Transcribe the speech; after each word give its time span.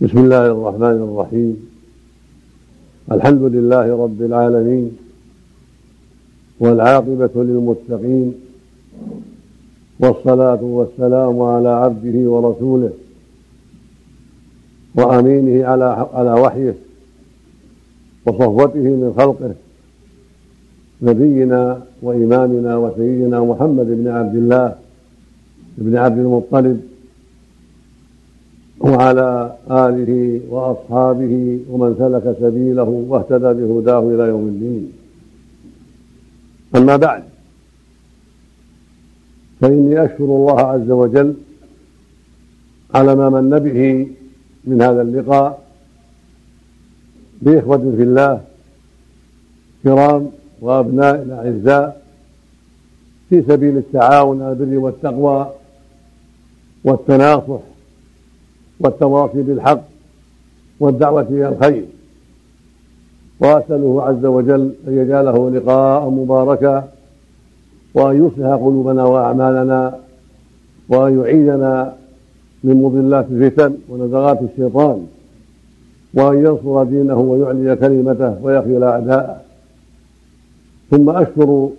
بسم 0.00 0.18
الله 0.18 0.46
الرحمن 0.46 0.98
الرحيم. 1.08 1.68
الحمد 3.12 3.42
لله 3.42 4.02
رب 4.04 4.22
العالمين 4.22 4.96
والعاقبة 6.60 7.30
للمتقين 7.36 8.34
والصلاة 10.00 10.62
والسلام 10.62 11.40
على 11.40 11.68
عبده 11.68 12.30
ورسوله 12.30 12.92
وأمينه 14.94 15.66
على 15.66 16.08
على 16.14 16.32
وحيه 16.32 16.74
وصفوته 18.26 18.86
من 19.02 19.14
خلقه 19.18 19.54
نبينا 21.02 21.82
وإمامنا 22.02 22.76
وسيدنا 22.76 23.40
محمد 23.40 23.86
بن 23.86 24.08
عبد 24.08 24.36
الله 24.36 24.74
بن 25.78 25.96
عبد 25.96 26.18
المطلب 26.18 26.80
وعلى 28.86 29.56
آله 29.70 30.40
وأصحابه 30.48 31.60
ومن 31.70 31.94
سلك 31.98 32.36
سبيله 32.40 33.04
واهتدى 33.08 33.50
بهداه 33.58 34.00
إلى 34.00 34.28
يوم 34.28 34.46
الدين. 34.48 34.92
أما 36.76 36.96
بعد 36.96 37.22
فإني 39.60 40.04
أشكر 40.04 40.24
الله 40.24 40.60
عز 40.60 40.90
وجل 40.90 41.34
على 42.94 43.14
ما 43.14 43.28
من 43.30 43.58
به 43.58 44.08
من 44.64 44.82
هذا 44.82 45.02
اللقاء. 45.02 45.66
بإخوة 47.42 47.78
في 47.96 48.02
الله 48.02 48.40
كرام 49.82 50.30
وأبناء 50.60 51.22
الأعزاء 51.22 52.02
في 53.28 53.42
سبيل 53.42 53.76
التعاون 53.76 54.42
على 54.42 54.52
البر 54.52 54.78
والتقوى 54.78 55.50
والتناصح 56.84 57.60
والتواصي 58.80 59.42
بالحق 59.42 59.80
والدعوة 60.80 61.22
إلى 61.22 61.48
الخير. 61.48 61.84
وأسأله 63.40 64.02
عز 64.02 64.24
وجل 64.24 64.72
أن 64.88 64.98
يجعله 64.98 65.50
لقاء 65.50 66.10
مباركا 66.10 66.88
وأن 67.94 68.26
يصلح 68.26 68.48
قلوبنا 68.54 69.04
وأعمالنا 69.04 69.98
وأن 70.88 71.20
يعيذنا 71.20 71.96
من 72.64 72.82
مضلات 72.82 73.26
الفتن 73.30 73.76
ونزغات 73.88 74.40
الشيطان 74.42 75.06
وأن 76.14 76.38
ينصر 76.38 76.84
دينه 76.84 77.18
ويعلي 77.18 77.76
كلمته 77.76 78.44
ويخذل 78.44 78.84
أعداءه. 78.84 79.40
ثم 80.90 81.10
أشكر 81.10 81.70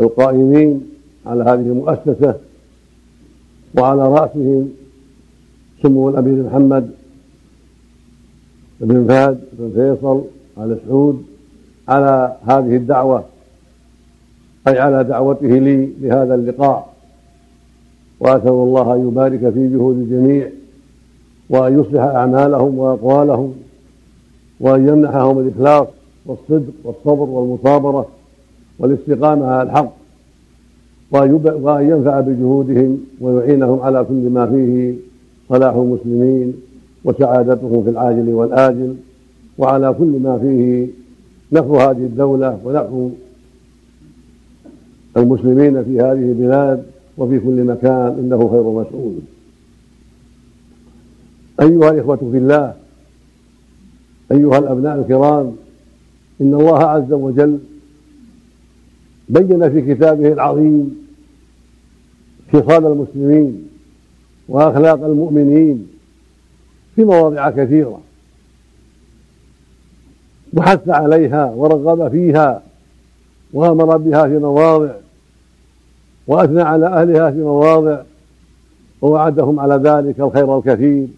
القائمين 0.00 0.82
على 1.26 1.44
هذه 1.44 1.54
المؤسسة 1.60 2.34
وعلى 3.78 4.02
رأسهم 4.02 4.68
سمو 5.84 6.08
الأمير 6.08 6.42
محمد 6.42 6.90
بن 8.80 9.06
فهد 9.08 9.40
بن 9.52 9.70
فيصل 9.74 10.22
على 10.58 10.78
سعود 10.88 11.22
على 11.88 12.36
هذه 12.46 12.76
الدعوة 12.76 13.24
أي 14.68 14.78
على 14.78 15.04
دعوته 15.04 15.46
لي 15.46 15.88
لهذا 16.00 16.34
اللقاء. 16.34 16.94
وأسأل 18.20 18.48
الله 18.48 18.94
أن 18.94 19.08
يبارك 19.08 19.50
في 19.50 19.68
جهود 19.68 19.96
الجميع 19.96 20.48
وأن 21.50 21.80
يصلح 21.80 22.02
أعمالهم 22.02 22.78
وأقوالهم 22.78 23.54
وأن 24.60 24.88
يمنحهم 24.88 25.38
الإخلاص 25.38 25.88
والصدق 26.26 26.72
والصبر 26.84 27.28
والمصابرة 27.30 28.08
والاستقامة 28.78 29.46
على 29.46 29.62
الحق 29.62 29.92
وأن 31.10 31.88
ينفع 31.90 32.20
بجهودهم 32.20 33.00
ويعينهم 33.20 33.80
على 33.80 34.04
كل 34.04 34.30
ما 34.30 34.46
فيه 34.46 34.94
صلاح 35.48 35.74
المسلمين 35.74 36.54
وسعادتهم 37.04 37.84
في 37.84 37.90
العاجل 37.90 38.28
والآجل 38.28 38.96
وعلى 39.58 39.94
كل 39.98 40.20
ما 40.22 40.38
فيه 40.38 40.86
نفع 41.52 41.90
هذه 41.90 42.04
الدولة 42.04 42.60
ونفع 42.64 43.08
المسلمين 45.16 45.84
في 45.84 46.00
هذه 46.00 46.12
البلاد 46.12 46.84
وفي 47.18 47.38
كل 47.38 47.64
مكان 47.64 48.16
إنه 48.18 48.38
خير 48.50 48.62
مسؤول. 48.62 49.14
أيها 51.60 51.90
الإخوة 51.90 52.16
في 52.16 52.38
الله 52.38 52.74
أيها 54.32 54.58
الأبناء 54.58 54.98
الكرام 54.98 55.56
إن 56.40 56.54
الله 56.54 56.78
عز 56.78 57.12
وجل 57.12 57.58
بين 59.28 59.70
في 59.70 59.94
كتابه 59.94 60.32
العظيم 60.32 61.04
خصال 62.52 62.86
المسلمين 62.86 63.63
وأخلاق 64.48 65.04
المؤمنين 65.04 65.88
في 66.96 67.04
مواضع 67.04 67.50
كثيرة. 67.50 68.00
وحث 70.56 70.88
عليها 70.88 71.44
ورغب 71.44 72.10
فيها 72.10 72.62
وأمر 73.52 73.96
بها 73.96 74.28
في 74.28 74.38
مواضع 74.38 74.94
وأثنى 76.26 76.62
على 76.62 76.86
أهلها 76.86 77.30
في 77.30 77.38
مواضع 77.38 78.02
ووعدهم 79.02 79.60
على 79.60 79.74
ذلك 79.74 80.20
الخير 80.20 80.58
الكثير 80.58 81.08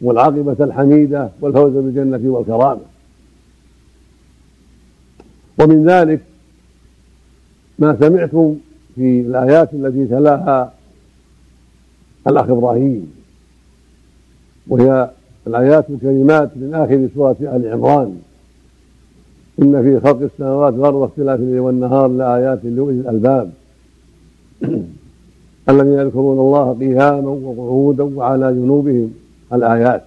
والعاقبة 0.00 0.56
الحميدة 0.60 1.30
والفوز 1.40 1.72
بالجنة 1.72 2.20
والكرامة. 2.24 2.80
ومن 5.58 5.88
ذلك 5.88 6.20
ما 7.78 7.96
سمعتم 8.00 8.56
في 8.94 9.20
الآيات 9.20 9.74
التي 9.74 10.06
تلاها 10.06 10.72
الأخ 12.26 12.50
إبراهيم 12.50 13.12
وهي 14.68 15.10
الآيات 15.46 15.90
الكريمات 15.90 16.50
من 16.56 16.74
آخر 16.74 17.08
سورة 17.14 17.36
آل 17.40 17.72
عمران. 17.72 18.18
إن 19.62 19.82
في 19.82 20.00
خلق 20.00 20.22
السماوات 20.22 20.74
والأرض 20.74 20.94
واختلاف 20.94 21.40
الليل 21.40 21.60
والنهار 21.60 22.08
لآيات 22.08 22.64
لأولي 22.64 23.00
الألباب. 23.00 23.50
الذين 25.70 25.92
يذكرون 25.92 26.38
الله 26.38 26.72
قياما 26.72 27.30
وقعودا 27.30 28.02
وعلى 28.02 28.52
جنوبهم 28.52 29.14
الآيات. 29.52 30.02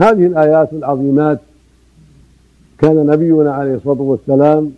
هذه 0.00 0.26
الآيات 0.26 0.72
العظيمات 0.72 1.40
كان 2.78 3.06
نبينا 3.06 3.52
عليه 3.52 3.74
الصلاة 3.74 4.00
والسلام 4.00 4.72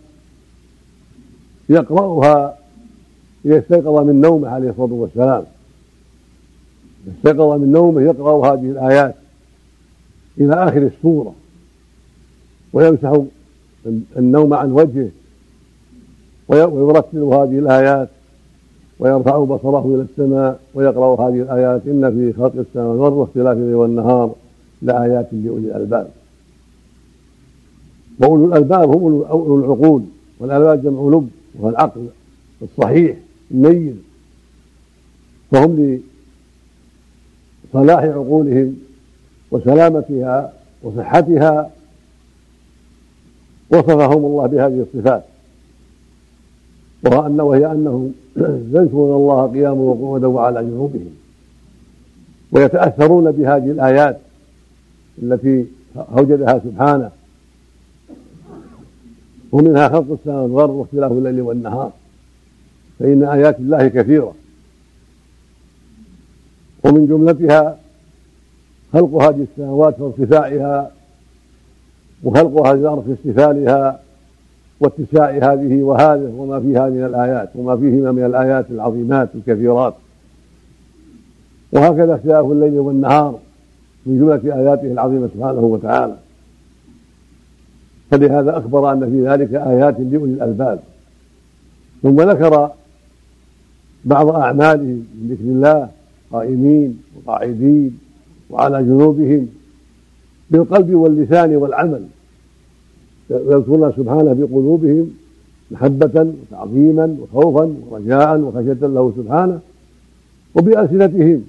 يقرأها 1.69 2.57
إذا 3.45 3.59
استيقظ 3.59 3.99
من 4.07 4.21
نومه 4.21 4.49
عليه 4.49 4.69
الصلاة 4.69 4.93
والسلام. 4.93 5.43
استيقظ 7.07 7.61
من 7.61 7.71
نومه 7.71 8.01
يقرأ 8.01 8.53
هذه 8.53 8.71
الآيات 8.71 9.15
إلى 10.37 10.53
آخر 10.53 10.81
السورة. 10.81 11.33
ويمسح 12.73 13.21
النوم 14.17 14.53
عن 14.53 14.71
وجهه 14.71 15.09
ويرتل 16.47 17.19
هذه 17.19 17.59
الآيات 17.59 18.09
ويرفع 18.99 19.37
بصره 19.37 19.95
إلى 19.95 20.01
السماء 20.01 20.59
ويقرأ 20.73 21.29
هذه 21.29 21.41
الآيات. 21.41 21.81
إن 21.87 22.11
في 22.11 22.33
خلق 22.33 22.55
السماوات 22.55 23.13
واختلاف 23.13 23.57
الليل 23.57 23.75
والنهار 23.75 24.35
لآيات 24.81 25.27
لأولي 25.31 25.67
الألباب. 25.67 26.09
وأولو 28.19 28.45
الألباب 28.45 28.89
هم 28.89 29.23
أولو 29.23 29.59
العقول 29.59 30.03
والألباب 30.39 30.83
جمع 30.83 31.01
لب 31.01 31.29
وهو 31.55 31.69
العقل 31.69 32.07
الصحيح 32.61 33.17
الميز 33.51 33.95
فهم 35.51 35.99
صلاح 37.73 38.03
عقولهم 38.03 38.75
وسلامتها 39.51 40.53
وصحتها 40.83 41.71
وصفهم 43.69 44.25
الله 44.25 44.47
بهذه 44.47 44.85
الصفات. 44.93 45.23
وهي 47.05 47.41
وهي 47.41 47.71
أنهم 47.71 48.13
يذكرون 48.75 49.15
الله 49.15 49.47
قياما 49.47 49.81
وقعودا 49.81 50.27
وعلى 50.27 50.63
جنوبهم. 50.63 51.15
ويتأثرون 52.51 53.31
بهذه 53.31 53.71
الآيات 53.71 54.19
التي 55.23 55.65
أوجدها 56.17 56.61
سبحانه. 56.65 57.11
ومنها 59.51 59.89
خلق 59.89 60.11
السماوات 60.11 60.49
والأرض 60.49 60.69
واختلاف 60.69 61.11
الليل 61.11 61.41
والنهار. 61.41 61.91
فإن 62.99 63.23
آيات 63.23 63.59
الله 63.59 63.87
كثيرة. 63.87 64.33
ومن 66.83 67.07
جملتها 67.07 67.77
خلق 68.93 69.23
هذه 69.23 69.45
السماوات 69.51 69.99
وارتفاعها 69.99 70.91
وخلق 72.23 72.67
هذه 72.67 72.79
الأرض 72.79 73.03
في 73.03 73.13
استفالها 73.13 73.99
واتساع 74.79 75.29
هذه 75.29 75.83
وهذه 75.83 76.33
وما 76.37 76.59
فيها 76.59 76.89
من 76.89 77.05
الآيات 77.05 77.49
وما 77.55 77.77
فيهما 77.77 78.11
من 78.11 78.25
الآيات 78.25 78.65
العظيمات 78.71 79.29
الكثيرات 79.35 79.93
وهكذا 81.71 82.15
اختلاف 82.15 82.45
الليل 82.45 82.79
والنهار 82.79 83.39
من 84.05 84.19
جملة 84.19 84.55
آياته 84.55 84.91
العظيمة 84.91 85.29
سبحانه 85.33 85.59
وتعالى. 85.59 86.15
فلهذا 88.11 88.57
أخبر 88.57 88.91
أن 88.91 89.09
في 89.09 89.27
ذلك 89.27 89.53
آيات 89.53 89.95
لأولي 89.99 90.33
الألباب. 90.33 90.79
ثم 92.03 92.21
ذكر 92.21 92.69
بعض 94.05 94.27
أعماله 94.27 94.83
من 94.83 95.27
ذكر 95.29 95.43
الله 95.43 95.89
قائمين 96.31 96.99
وقاعدين 97.15 97.99
وعلى 98.49 98.83
جنوبهم 98.83 99.47
بالقلب 100.51 100.93
واللسان 100.93 101.55
والعمل. 101.55 102.03
يذكرون 103.31 103.91
سبحانه 103.97 104.33
بقلوبهم 104.33 105.11
محبة 105.71 106.33
وتعظيما 106.41 107.17
وخوفا 107.21 107.73
ورجاء 107.89 108.39
وخشية 108.39 108.87
له 108.87 109.13
سبحانه 109.17 109.59
وبألسنتهم 110.55 111.43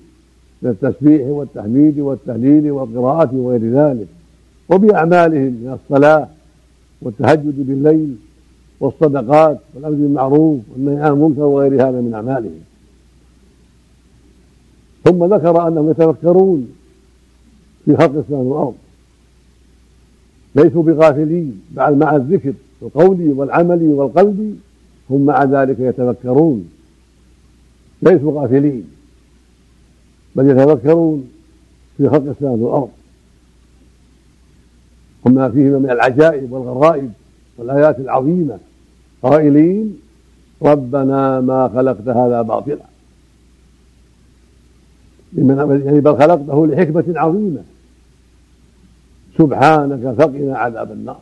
من 0.62 0.70
التسبيح 0.70 1.26
والتحميد 1.26 1.98
والتهليل 1.98 2.70
والقراءة 2.70 3.30
وغير 3.34 3.60
ذلك 3.70 4.06
وبأعمالهم 4.68 5.52
من 5.62 5.78
الصلاة 5.84 6.28
والتهجد 7.02 7.66
بالليل 7.66 8.16
والصدقات 8.80 9.58
والأمر 9.74 9.94
بالمعروف 9.94 10.60
والنهي 10.72 11.02
عن 11.02 11.12
المنكر 11.12 11.42
وغير 11.42 11.74
هذا 11.74 12.00
من 12.00 12.14
أعمالهم. 12.14 12.60
ثم 15.04 15.34
ذكر 15.34 15.68
أنهم 15.68 15.90
يتفكرون 15.90 16.68
في 17.84 17.96
خلق 17.96 18.16
السماء 18.18 18.40
والأرض. 18.40 18.74
ليسوا 20.54 20.82
بغافلين 20.82 21.62
بل 21.70 21.96
مع 21.96 22.16
الذكر 22.16 22.52
القولي 22.82 23.28
والعملي 23.32 23.92
والقلبي 23.92 24.54
هم 25.10 25.26
مع 25.26 25.44
ذلك 25.44 25.80
يتفكرون 25.80 26.68
ليسوا 28.02 28.40
غافلين 28.42 28.84
بل 30.36 30.50
يتفكرون 30.50 31.28
في 31.96 32.08
خلق 32.08 32.28
السماء 32.28 32.52
والأرض. 32.52 32.90
وما 35.24 35.50
فيهما 35.50 35.78
من 35.78 35.90
العجائب 35.90 36.52
والغرائب 36.52 37.12
والآيات 37.58 37.98
العظيمة. 38.00 38.58
قائلين 39.22 39.98
ربنا 40.62 41.40
ما 41.40 41.68
خلقت 41.68 42.08
هذا 42.08 42.42
باطلا. 42.42 42.91
يعني 45.36 46.00
بل 46.00 46.16
خلقته 46.18 46.66
لحكمة 46.66 47.04
عظيمة. 47.20 47.62
سبحانك 49.38 50.14
فقنا 50.14 50.58
عذاب 50.58 50.92
النار. 50.92 51.20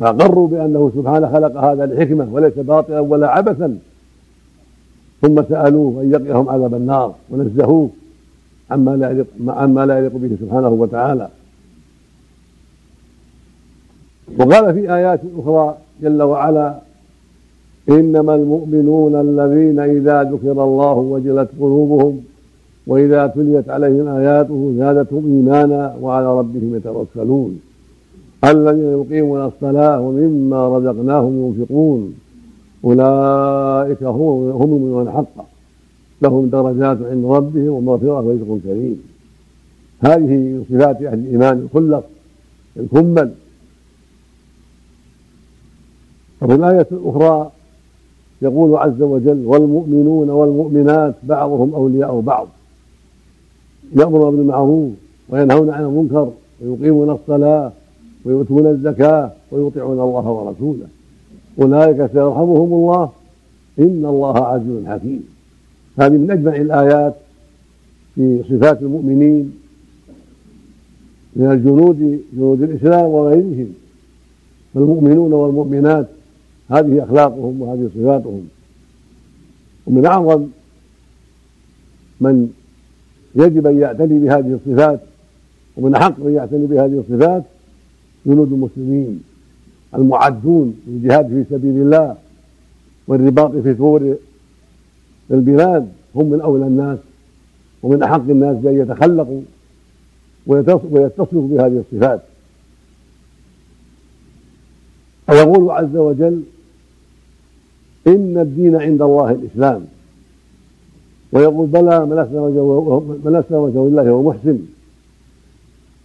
فأقروا 0.00 0.48
بأنه 0.48 0.92
سبحانه 0.94 1.32
خلق 1.32 1.56
هذا 1.56 1.86
لحكمة 1.86 2.28
وليس 2.32 2.54
باطلا 2.58 3.00
ولا 3.00 3.28
عبثا. 3.28 3.78
ثم 5.22 5.42
سألوه 5.42 6.02
أن 6.02 6.10
يقيهم 6.12 6.48
عذاب 6.48 6.74
النار 6.74 7.14
ونزهوه 7.30 7.90
عما 8.70 8.96
لا 8.96 9.10
يليق 9.10 9.26
عما 9.48 9.86
لا 9.86 9.98
يليق 9.98 10.16
به 10.16 10.36
سبحانه 10.40 10.68
وتعالى. 10.68 11.28
وقال 14.38 14.74
في 14.74 14.94
آيات 14.94 15.20
أخرى 15.38 15.76
جل 16.02 16.22
وعلا 16.22 16.85
إنما 17.90 18.34
المؤمنون 18.34 19.14
الذين 19.14 19.78
إذا 19.78 20.22
ذكر 20.22 20.64
الله 20.64 20.94
وجلت 20.94 21.48
قلوبهم 21.60 22.20
وإذا 22.86 23.26
تليت 23.26 23.68
عليهم 23.68 24.08
آياته 24.08 24.74
زادتهم 24.78 25.26
إيمانا 25.26 25.96
وعلى 26.00 26.38
ربهم 26.38 26.74
يتوكلون. 26.74 27.60
الذين 28.44 28.84
يقيمون 28.84 29.44
الصلاة 29.44 30.00
ومما 30.00 30.78
رزقناهم 30.78 31.46
ينفقون 31.46 32.14
أولئك 32.84 34.02
هم 34.02 34.50
هم 34.50 34.62
المؤمنون 34.62 35.10
حقا. 35.10 35.46
لهم 36.22 36.46
درجات 36.46 36.98
عند 37.10 37.24
ربهم 37.24 37.68
ومغفرة 37.68 38.20
ورزق 38.20 38.58
كريم. 38.64 39.02
هذه 40.00 40.36
من 40.36 40.64
صفات 40.70 41.02
أهل 41.02 41.18
الإيمان 41.18 41.58
الخلق 41.58 42.04
الكمل. 42.76 43.30
وفي 46.42 46.54
الآية 46.54 46.86
الأخرى 46.92 47.50
يقول 48.42 48.76
عز 48.76 49.02
وجل 49.02 49.46
والمؤمنون 49.46 50.30
والمؤمنات 50.30 51.14
بعضهم 51.22 51.74
أولياء 51.74 52.20
بعض. 52.20 52.48
يأمرون 53.96 54.36
بالمعروف 54.36 54.90
وينهون 55.28 55.70
عن 55.70 55.84
المنكر 55.84 56.30
ويقيمون 56.62 57.10
الصلاة 57.10 57.72
ويؤتون 58.24 58.66
الزكاة 58.66 59.32
ويطيعون 59.52 60.00
الله 60.00 60.30
ورسوله. 60.30 60.86
أولئك 61.60 61.96
سيرحمهم 62.12 62.72
الله. 62.72 63.10
إن 63.78 64.04
الله 64.06 64.38
عزيز 64.38 64.86
حكيم. 64.86 65.24
هذه 65.98 66.12
من 66.12 66.30
أجمع 66.30 66.56
الآيات 66.56 67.14
في 68.14 68.42
صفات 68.42 68.82
المؤمنين 68.82 69.52
من 71.36 71.50
الجنود 71.50 72.20
جنود 72.36 72.62
الإسلام 72.62 73.04
وغيرهم. 73.04 73.74
فالمؤمنون 74.74 75.32
والمؤمنات 75.32 76.06
هذه 76.70 77.04
أخلاقهم 77.04 77.62
وهذه 77.62 77.90
صفاتهم. 77.94 78.48
ومن 79.86 80.06
أعظم 80.06 80.46
من 82.20 82.50
يجب 83.34 83.66
أن 83.66 83.80
يعتني 83.80 84.18
بهذه 84.18 84.58
الصفات 84.64 85.00
ومن 85.76 85.94
أحق 85.94 86.18
من 86.18 86.34
يعتني 86.34 86.66
بهذه 86.66 87.04
الصفات 87.08 87.42
جنود 88.26 88.52
المسلمين 88.52 89.22
المعدون 89.94 90.80
للجهاد 90.86 91.28
في 91.28 91.44
سبيل 91.50 91.82
الله 91.82 92.16
والرباط 93.08 93.56
في 93.56 93.74
ثور 93.74 94.16
البلاد 95.30 95.88
هم 96.14 96.30
من 96.30 96.40
أولى 96.40 96.66
الناس 96.66 96.98
ومن 97.82 98.02
أحق 98.02 98.30
الناس 98.30 98.56
بأن 98.56 98.80
يتخلقوا 98.80 99.40
ويتصفوا 100.46 101.48
بهذه 101.48 101.84
الصفات. 101.90 102.20
ويقول 105.28 105.70
عز 105.70 105.96
وجل 105.96 106.42
إن 108.06 108.38
الدين 108.38 108.76
عند 108.76 109.02
الله 109.02 109.30
الإسلام. 109.30 109.84
ويقول 111.32 111.66
بلى 111.66 112.06
من 112.06 112.18
أسلم 112.18 113.58
وجهه 113.58 113.88
لله 113.88 114.12
وهو 114.12 114.22
محسن. 114.22 114.58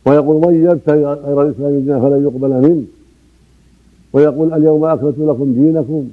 ويقول 0.06 0.48
من 0.48 0.72
يبتغي 0.72 1.06
غير 1.06 1.42
الإسلام 1.42 1.80
دينا 1.80 2.00
فلن 2.00 2.24
يقبل 2.24 2.70
منه. 2.70 2.84
ويقول 4.14 4.54
اليوم 4.54 4.86
أكملت 4.86 5.20
لكم 5.20 5.54
دينكم 5.54 6.10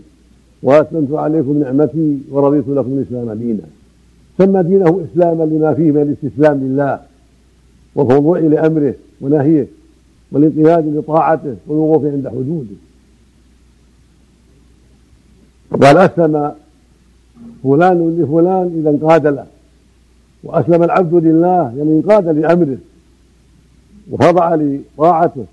وأتممت 0.63 1.13
عليكم 1.13 1.59
نعمتي 1.59 2.19
ورضيت 2.31 2.69
لكم 2.69 2.99
الإسلام 2.99 3.33
دينا. 3.33 3.63
سمى 4.39 4.63
دينه 4.63 5.01
إسلاما 5.05 5.45
لما 5.45 5.75
فيه 5.75 5.93
من 5.93 6.03
الاستسلام 6.03 6.59
لله 6.59 7.01
والخضوع 7.95 8.39
لأمره 8.39 8.95
ونهيه 9.21 9.67
والانقياد 10.33 10.97
لطاعته 10.97 11.57
والوقوف 11.67 12.05
عند 12.05 12.29
حدوده. 12.29 12.77
وقال 15.71 15.97
أسلم 15.97 16.53
فلان 17.63 18.19
لفلان 18.21 18.81
إذا 18.81 18.91
انقاد 18.91 19.27
له 19.27 19.47
وأسلم 20.45 20.83
العبد 20.83 21.15
لله 21.15 21.73
يعني 21.77 21.93
انقاد 21.93 22.29
لأمره. 22.29 22.79
وخضع 24.11 24.55
لطاعته. 24.55 25.45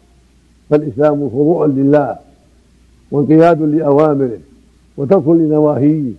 فالإسلام 0.70 1.30
خضوع 1.30 1.66
لله 1.66 2.16
وانقياد 3.12 3.62
لأوامره 3.62 4.40
وترك 4.98 5.28
لنواهيه 5.28 6.12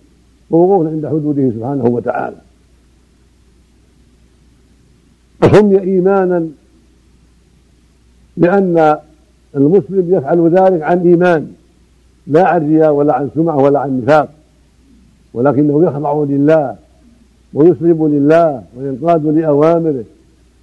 ووقوف 0.49 0.87
عند 0.87 1.07
حدوده 1.07 1.49
سبحانه 1.49 1.85
وتعالى. 1.85 2.37
وسمي 5.43 5.79
إيمانا 5.79 6.47
لأن 8.37 8.97
المسلم 9.55 10.13
يفعل 10.13 10.49
ذلك 10.49 10.81
عن 10.81 10.99
إيمان. 11.07 11.53
لا 12.27 12.47
عن 12.47 12.69
رياء 12.69 12.93
ولا 12.93 13.13
عن 13.13 13.29
سمعة 13.35 13.57
ولا 13.57 13.79
عن 13.79 14.01
نفاق 14.01 14.29
ولكنه 15.33 15.83
يخضع 15.83 16.23
لله 16.23 16.75
ويسلم 17.53 18.07
لله 18.07 18.63
وينقاد 18.77 19.25
لأوامره 19.25 20.03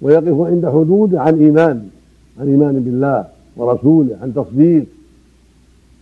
ويقف 0.01 0.41
عند 0.41 0.65
حدوده 0.65 1.21
عن 1.21 1.39
إيمان 1.39 1.87
عن 2.39 2.47
إيمان 2.47 2.79
بالله 2.79 3.25
ورسوله 3.57 4.17
عن 4.21 4.33
تصديق 4.33 4.85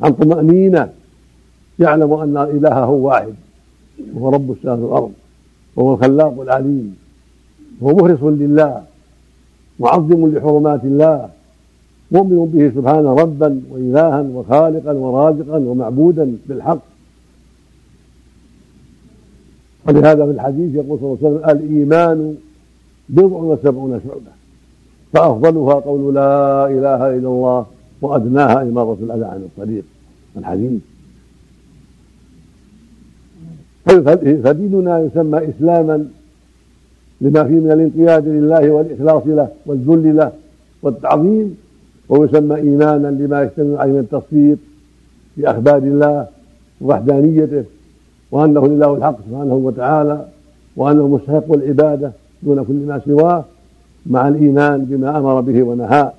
عن 0.02 0.14
طمأنينة. 0.14 0.90
يعلم 1.80 2.14
أن 2.14 2.38
إلهه 2.38 2.90
واحد 2.90 3.34
وهو 4.14 4.30
رب 4.30 4.52
السماوات 4.52 4.80
والأرض 4.80 5.12
وهو 5.76 5.94
الخلاق 5.94 6.42
العليم 6.42 6.96
وهو 7.82 7.96
مخلص 7.96 8.24
لله 8.24 8.84
معظم 9.80 10.28
لحرمات 10.28 10.84
الله. 10.84 11.30
مؤمن 12.14 12.46
به 12.46 12.72
سبحانه 12.76 13.14
ربا 13.14 13.62
وإلها 13.72 14.22
وخالقا 14.22 14.94
ورازقا 14.94 15.58
ومعبودا 15.58 16.38
بالحق. 16.48 16.80
ولهذا 19.88 20.26
في 20.26 20.32
الحديث 20.32 20.76
يقول 20.76 21.00
صلى 21.00 21.08
الله 21.08 21.20
عليه 21.24 21.28
وسلم 21.28 21.50
الإيمان 21.50 22.36
بضع 23.10 23.38
وسبعون 23.38 24.02
شعبة. 24.08 24.34
فأفضلها 25.14 25.74
قول 25.74 26.16
لا 26.16 26.68
إله 26.68 27.10
إلا 27.18 27.28
الله 27.28 27.66
وأدناها 28.02 28.62
إمارة 28.62 28.98
الأذى 29.02 29.26
عن 29.26 29.42
الطريق 29.42 29.84
الحديث. 30.38 30.82
فديننا 34.44 35.00
يسمى 35.00 35.50
إسلاما 35.50 36.08
لما 37.22 37.44
فيه 37.44 37.60
من 37.60 37.72
الانقياد 37.72 38.28
لله 38.28 38.72
والإخلاص 38.72 39.24
له 39.26 39.48
والذل 39.66 40.16
له 40.16 40.32
والتعظيم 40.84 41.58
ويسمى 42.10 42.56
إيمانا 42.56 43.08
لما 43.08 43.42
يشتمل 43.44 43.78
عليه 43.78 43.92
من 43.92 44.00
التصديق 44.00 44.58
بأخبار 45.38 45.78
الله 45.78 46.28
ووحدانيته 46.82 47.64
وأنه 48.32 48.68
لله 48.68 48.96
الحق 48.96 49.18
سبحانه 49.30 49.54
وتعالى 49.54 50.26
وأنه 50.76 51.08
مستحق 51.08 51.54
العبادة 51.54 52.12
دون 52.44 52.64
كل 52.64 52.74
ما 52.74 53.02
سواه 53.06 53.46
مع 54.06 54.28
الإيمان 54.28 54.86
بما 54.86 55.18
أمر 55.18 55.42
به 55.42 55.64
ونهى 55.64 56.12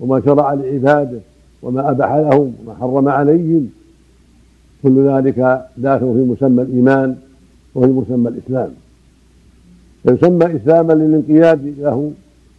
وما 0.00 0.20
شرع 0.20 0.54
لعباده 0.54 1.18
وما 1.62 1.90
أباح 1.90 2.14
لهم 2.14 2.54
وما 2.62 2.74
حرم 2.80 3.08
عليهم. 3.08 3.68
كل 4.82 5.08
ذلك 5.08 5.66
داخل 5.76 6.14
في 6.14 6.32
مسمى 6.32 6.62
الإيمان 6.62 7.16
وفي 7.74 7.90
مسمى 7.90 8.28
الإسلام. 8.28 8.70
فيسمى 10.02 10.56
إسلاما 10.56 10.92
للانقياد 10.92 11.74
له 11.78 12.12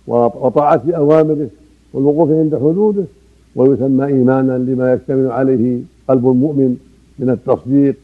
وطاعة 0.07 0.81
أوامره 0.95 1.47
والوقوف 1.93 2.31
عند 2.31 2.55
حدوده 2.55 3.03
ويسمى 3.55 4.05
إيمانا 4.05 4.57
لما 4.57 4.93
يشتمل 4.93 5.31
عليه 5.31 5.79
قلب 6.07 6.27
المؤمن 6.27 6.77
من 7.19 7.29
التصديق 7.29 7.95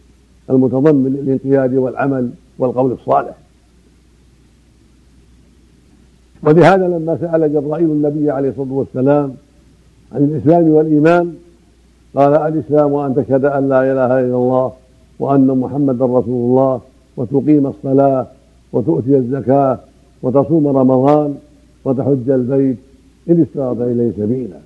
المتضمن 0.50 1.06
للانقياد 1.14 1.74
والعمل 1.74 2.30
والقول 2.60 2.92
الصالح. 2.92 3.36
ولهذا 6.44 6.88
لما 6.88 7.18
سأل 7.22 7.54
جبرائيل 7.54 7.86
النبي 7.90 8.32
عليه 8.32 8.50
الصلاة 8.50 8.74
والسلام 8.74 9.34
عن 10.12 10.24
الإسلام 10.24 10.70
والإيمان 10.70 11.36
قال 12.16 12.34
الإسلام 12.36 12.94
أن 12.96 13.16
تشهد 13.16 13.46
أن 13.46 13.70
لا 13.70 13.92
إله 13.92 14.20
إلا 14.20 14.36
الله 14.36 14.72
وأن 15.20 15.48
محمدا 15.48 16.06
رسول 16.06 16.50
الله 16.50 16.82
وتقيم 17.18 17.68
الصلاة 17.68 18.28
وتؤتي 18.74 19.18
الزكاة 19.18 19.80
وتصوم 20.22 20.68
رمضان 20.68 21.36
وتحج 21.86 22.30
البيت 22.30 22.78
إن 23.30 23.42
استطعت 23.42 23.78
إليه 23.78 24.12
سبيلا. 24.18 24.58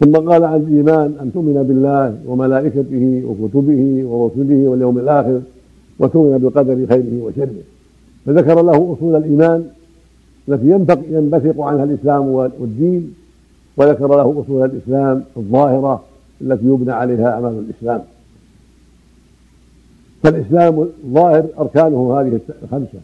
ثم 0.00 0.12
قال 0.12 0.44
عن 0.44 0.60
الإيمان 0.60 1.14
أن 1.22 1.32
تؤمن 1.32 1.62
بالله 1.62 2.18
وملائكته 2.26 3.22
وكتبه 3.26 4.04
ورسله 4.04 4.68
واليوم 4.68 4.98
الآخر 4.98 5.40
وتؤمن 5.98 6.38
بالقدر 6.38 6.86
خيره 6.86 7.22
وشره. 7.22 7.62
فذكر 8.26 8.62
له 8.62 8.96
أصول 8.96 9.16
الإيمان 9.16 9.66
التي 10.48 10.70
ينبثق 11.10 11.60
عنها 11.60 11.84
الإسلام 11.84 12.28
والدين 12.28 13.14
وذكر 13.76 14.08
له 14.08 14.44
أصول 14.44 14.64
الإسلام 14.64 15.24
الظاهرة 15.36 16.04
التي 16.40 16.66
يبنى 16.66 16.92
عليها 16.92 17.30
أعمال 17.32 17.64
الإسلام. 17.68 18.02
فالإسلام 20.22 20.88
الظاهر 21.04 21.46
أركانه 21.58 22.20
هذه 22.20 22.40
الخمسة 22.62 22.98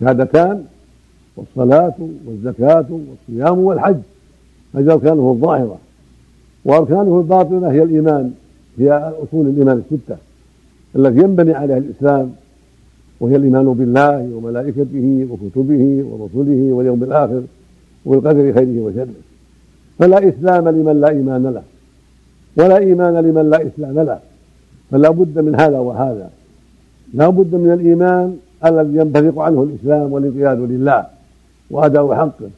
شهادتان 0.00 0.64
والصلاة 1.36 1.94
والزكاة 2.26 2.86
والصيام 2.90 3.58
والحج. 3.58 3.96
هذه 4.74 4.92
أركانه 4.92 5.30
الظاهرة. 5.30 5.78
وأركانه 6.64 7.18
الباطنة 7.18 7.68
هي 7.68 7.82
الإيمان 7.82 8.32
هي 8.78 9.12
أصول 9.22 9.46
الإيمان 9.46 9.82
الستة 9.90 10.16
التي 10.96 11.18
ينبني 11.18 11.52
عليها 11.54 11.78
الإسلام 11.78 12.32
وهي 13.20 13.36
الإيمان 13.36 13.72
بالله 13.72 14.30
وملائكته 14.34 15.28
وكتبه 15.30 16.04
ورسله 16.10 16.72
واليوم 16.72 17.02
الآخر 17.02 17.42
والقدر 18.04 18.52
خيره 18.52 18.80
وشره. 18.80 19.08
فلا 19.98 20.28
إسلام 20.28 20.68
لمن 20.68 21.00
لا 21.00 21.08
إيمان 21.08 21.46
له 21.46 21.62
ولا 22.56 22.78
إيمان 22.78 23.14
لمن 23.14 23.50
لا 23.50 23.66
إسلام 23.66 24.00
له. 24.00 24.18
فلا 24.90 25.10
بد 25.10 25.38
من 25.38 25.54
هذا 25.54 25.78
وهذا. 25.78 26.30
لا 27.14 27.28
بد 27.28 27.54
من 27.54 27.72
الإيمان 27.72 28.36
الذي 28.66 28.96
ينبثق 28.96 29.38
عنه 29.38 29.62
الإسلام 29.62 30.12
والانقياد 30.12 30.58
لله. 30.58 31.06
وأداء 31.72 32.14
حقه. 32.14 32.50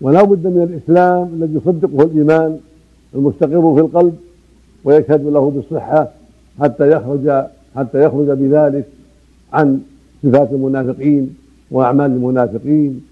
ولا 0.00 0.22
بد 0.22 0.46
من 0.46 0.62
الإسلام 0.62 1.30
الذي 1.34 1.54
يصدقه 1.54 2.02
الإيمان 2.04 2.58
المستقر 3.14 3.74
في 3.74 3.80
القلب 3.80 4.14
ويشهد 4.84 5.26
له 5.26 5.50
بالصحة 5.50 6.08
حتى 6.60 6.90
يخرج 6.90 7.44
حتى 7.76 8.04
يخرج 8.04 8.26
بذلك 8.26 8.84
عن 9.52 9.80
صفات 10.22 10.52
المنافقين 10.52 11.34
وأعمال 11.70 12.10
المنافقين 12.10 13.02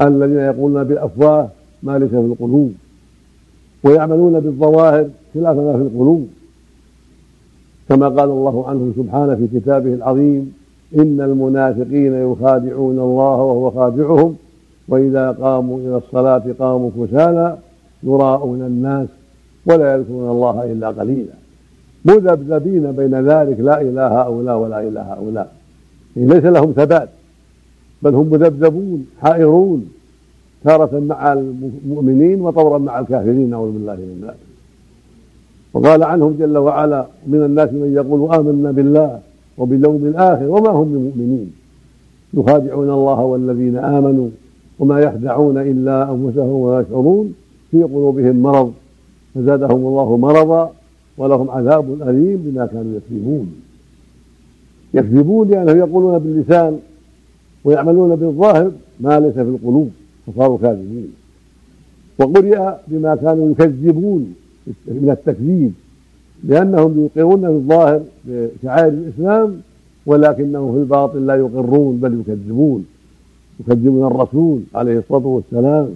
الذين 0.00 0.38
يقولون 0.38 0.84
بالأفواه 0.84 1.48
ما 1.82 1.98
ليس 1.98 2.10
في 2.10 2.16
القلوب 2.16 2.72
ويعملون 3.84 4.40
بالظواهر 4.40 5.08
خلاف 5.34 5.56
ما 5.56 5.72
في 5.72 5.82
القلوب. 5.82 6.28
كما 7.88 8.08
قال 8.08 8.30
الله 8.30 8.68
عنه 8.68 8.92
سبحانه 8.96 9.34
في 9.34 9.60
كتابه 9.60 9.94
العظيم 9.94 10.52
إن 10.98 11.20
المنافقين 11.20 12.14
يخادعون 12.14 12.98
الله 12.98 13.36
وهو 13.42 13.70
خادعهم 13.70 14.36
وإذا 14.88 15.30
قاموا 15.30 15.78
إلى 15.78 15.96
الصلاة 15.96 16.42
قاموا 16.58 16.90
كسالى 16.90 17.58
يراءون 18.02 18.62
الناس 18.62 19.08
ولا 19.66 19.96
يذكرون 19.96 20.30
الله 20.30 20.72
إلا 20.72 20.88
قليلا. 20.88 21.32
مذبذبين 22.04 22.92
بين 22.92 23.14
ذلك 23.14 23.60
لا 23.60 23.80
إله 23.80 24.22
هؤلاء 24.22 24.58
ولا 24.58 24.80
إله 24.88 25.02
هؤلاء. 25.02 25.52
ليس 26.16 26.44
لهم 26.44 26.72
ثبات 26.72 27.08
بل 28.02 28.14
هم 28.14 28.26
مذبذبون 28.26 29.06
حائرون 29.20 29.88
تارة 30.64 30.98
مع 30.98 31.32
المؤمنين 31.32 32.40
وطورا 32.40 32.78
مع 32.78 32.98
الكافرين 32.98 33.50
نعوذ 33.50 33.72
بالله 33.72 33.94
من 33.94 34.20
ذلك. 34.22 34.36
وقال 35.72 36.02
عنهم 36.02 36.36
جل 36.38 36.56
وعلا 36.58 37.06
من 37.26 37.42
الناس 37.42 37.72
من 37.72 37.92
يقول 37.94 38.34
آمنا 38.34 38.70
بالله 38.70 39.20
وباليوم 39.58 40.06
الآخر 40.06 40.44
وما 40.44 40.70
هم 40.70 40.84
بمؤمنين. 40.84 41.52
يخادعون 42.34 42.90
الله 42.90 43.20
والذين 43.20 43.76
آمنوا 43.76 44.28
وما 44.78 45.00
يخدعون 45.00 45.58
إلا 45.58 46.10
أنفسهم 46.12 46.48
ولا 46.48 46.80
يشعرون. 46.80 47.34
في 47.70 47.82
قلوبهم 47.82 48.36
مرض 48.42 48.72
فزادهم 49.34 49.86
الله 49.86 50.16
مرضا 50.16 50.72
ولهم 51.18 51.50
عذاب 51.50 52.02
أليم 52.02 52.42
بما 52.46 52.66
كانوا 52.66 52.96
يكذبون. 52.96 53.54
يكذبون 54.94 55.48
لأنهم 55.48 55.78
يقولون 55.78 56.18
باللسان 56.18 56.78
ويعملون 57.64 58.16
بالظاهر 58.16 58.70
ما 59.00 59.20
ليس 59.20 59.34
في 59.34 59.40
القلوب 59.40 59.90
فصاروا 60.26 60.58
كاذبين. 60.58 61.12
وقرئ 62.18 62.74
بما 62.88 63.14
كانوا 63.14 63.50
يكذبون 63.50 64.34
من 64.86 65.10
التكذيب 65.10 65.72
لأنهم 66.44 67.08
يقرون 67.16 67.40
في 67.40 67.46
الظاهر 67.46 68.02
بشعائر 68.24 68.88
الإسلام 68.88 69.60
ولكنهم 70.06 70.72
في 70.72 70.78
الباطن 70.78 71.26
لا 71.26 71.34
يقرون 71.34 71.96
بل 71.96 72.20
يكذبون. 72.20 72.86
يكذبون 73.60 74.06
الرسول 74.06 74.60
عليه 74.74 74.98
الصلاة 74.98 75.26
والسلام 75.26 75.88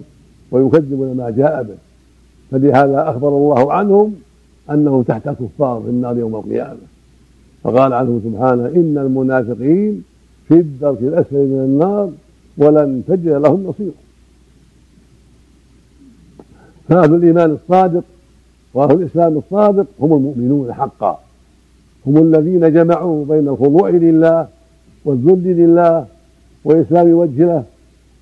ويكذبون 0.51 1.17
ما 1.17 1.29
جاء 1.29 1.63
به. 1.63 1.75
فلهذا 2.51 3.09
أخبر 3.09 3.27
الله 3.27 3.73
عنهم 3.73 4.15
أنهم 4.71 5.03
تحت 5.03 5.29
كفار 5.29 5.81
في 5.81 5.89
النار 5.89 6.17
يوم 6.17 6.35
القيامة. 6.35 6.79
فقال 7.63 7.93
عنه 7.93 8.21
سبحانه 8.23 8.65
إن 8.65 8.97
المنافقين 8.97 10.03
في 10.47 10.53
الدرك 10.53 11.01
الأسفل 11.01 11.37
من 11.37 11.59
النار 11.59 12.11
ولن 12.57 13.03
تجد 13.07 13.27
لهم 13.27 13.63
نصيرا 13.63 13.91
فأهل 16.89 17.13
الإيمان 17.13 17.51
الصادق 17.51 18.03
وأهل 18.73 18.91
الإسلام 18.91 19.37
الصادق 19.37 19.85
هم 19.99 20.13
المؤمنون 20.13 20.73
حقا. 20.73 21.19
هم 22.07 22.17
الذين 22.17 22.73
جمعوا 22.73 23.25
بين 23.25 23.47
الخضوع 23.47 23.89
لله 23.89 24.47
والذل 25.05 25.43
لله 25.43 26.05
وإسلام 26.65 27.13
وجه 27.13 27.45
له 27.45 27.63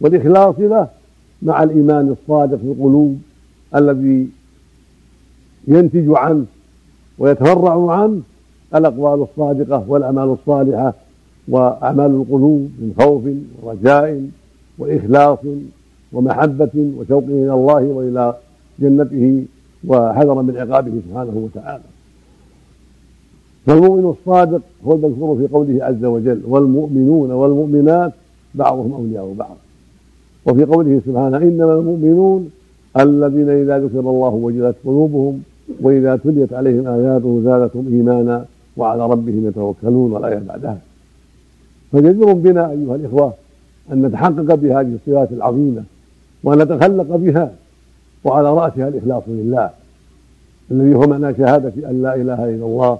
والإخلاص 0.01 0.55
له 0.59 0.87
مع 1.41 1.63
الإيمان 1.63 2.15
الصادق 2.21 2.57
في 2.57 2.63
القلوب 2.63 3.17
الذي 3.75 4.29
ينتج 5.67 6.05
عنه 6.09 6.45
ويتفرع 7.17 7.91
عنه 7.91 8.21
الأقوال 8.75 9.21
الصادقة 9.31 9.85
والأعمال 9.87 10.29
الصالحة 10.29 10.93
وأعمال 11.47 12.05
القلوب 12.05 12.69
من 12.79 12.93
خوف 12.99 13.23
ورجاء 13.63 14.29
وإخلاص 14.77 15.39
ومحبة 16.13 16.91
وشوق 16.97 17.23
إلى 17.23 17.53
الله 17.53 17.83
وإلى 17.83 18.35
جنته 18.79 19.45
وحذر 19.87 20.41
من 20.41 20.57
عقابه 20.57 20.91
سبحانه 21.09 21.37
وتعالى. 21.37 21.83
فالمؤمن 23.65 24.09
الصادق 24.09 24.61
هو 24.85 24.95
المذكور 24.95 25.37
في 25.37 25.47
قوله 25.53 25.85
عز 25.85 26.05
وجل 26.05 26.41
والمؤمنون 26.47 27.31
والمؤمنات 27.31 28.13
بعضهم 28.55 28.93
أولياء 28.93 29.33
بعض. 29.33 29.57
وفي 30.45 30.63
قوله 30.63 31.01
سبحانه 31.05 31.37
إنما 31.37 31.73
المؤمنون 31.73 32.51
الذين 32.99 33.49
إذا 33.49 33.79
ذكر 33.79 33.99
الله 33.99 34.29
وجلت 34.29 34.75
قلوبهم 34.85 35.41
وإذا 35.81 36.15
تليت 36.15 36.53
عليهم 36.53 36.87
آياته 36.87 37.41
زادتهم 37.43 37.87
إيمانا 37.87 38.45
وعلى 38.77 39.05
ربهم 39.05 39.47
يتوكلون 39.47 40.11
والآية 40.11 40.41
بعدها. 40.47 40.77
فجدير 41.91 42.33
بنا 42.33 42.71
أيها 42.71 42.95
الإخوة 42.95 43.33
أن 43.91 44.01
نتحقق 44.01 44.55
بهذه 44.55 44.95
الصفات 44.95 45.31
العظيمة 45.31 45.83
وأن 46.43 46.57
نتخلق 46.57 47.15
بها 47.15 47.51
وعلى 48.23 48.53
رأسها 48.53 48.87
الإخلاص 48.87 49.23
لله 49.27 49.69
الذي 50.71 50.95
هو 50.95 51.01
معنى 51.01 51.37
شهادة 51.37 51.89
أن 51.89 52.01
لا 52.01 52.15
إله 52.15 52.49
إلا 52.49 52.65
الله. 52.65 52.99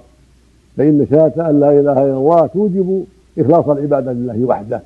فإن 0.76 1.06
شهادة 1.10 1.50
أن 1.50 1.60
لا 1.60 1.80
إله 1.80 2.04
إلا 2.04 2.16
الله 2.16 2.46
توجب 2.46 3.04
إخلاص 3.38 3.68
العبادة 3.68 4.12
لله 4.12 4.44
وحده. 4.44 4.80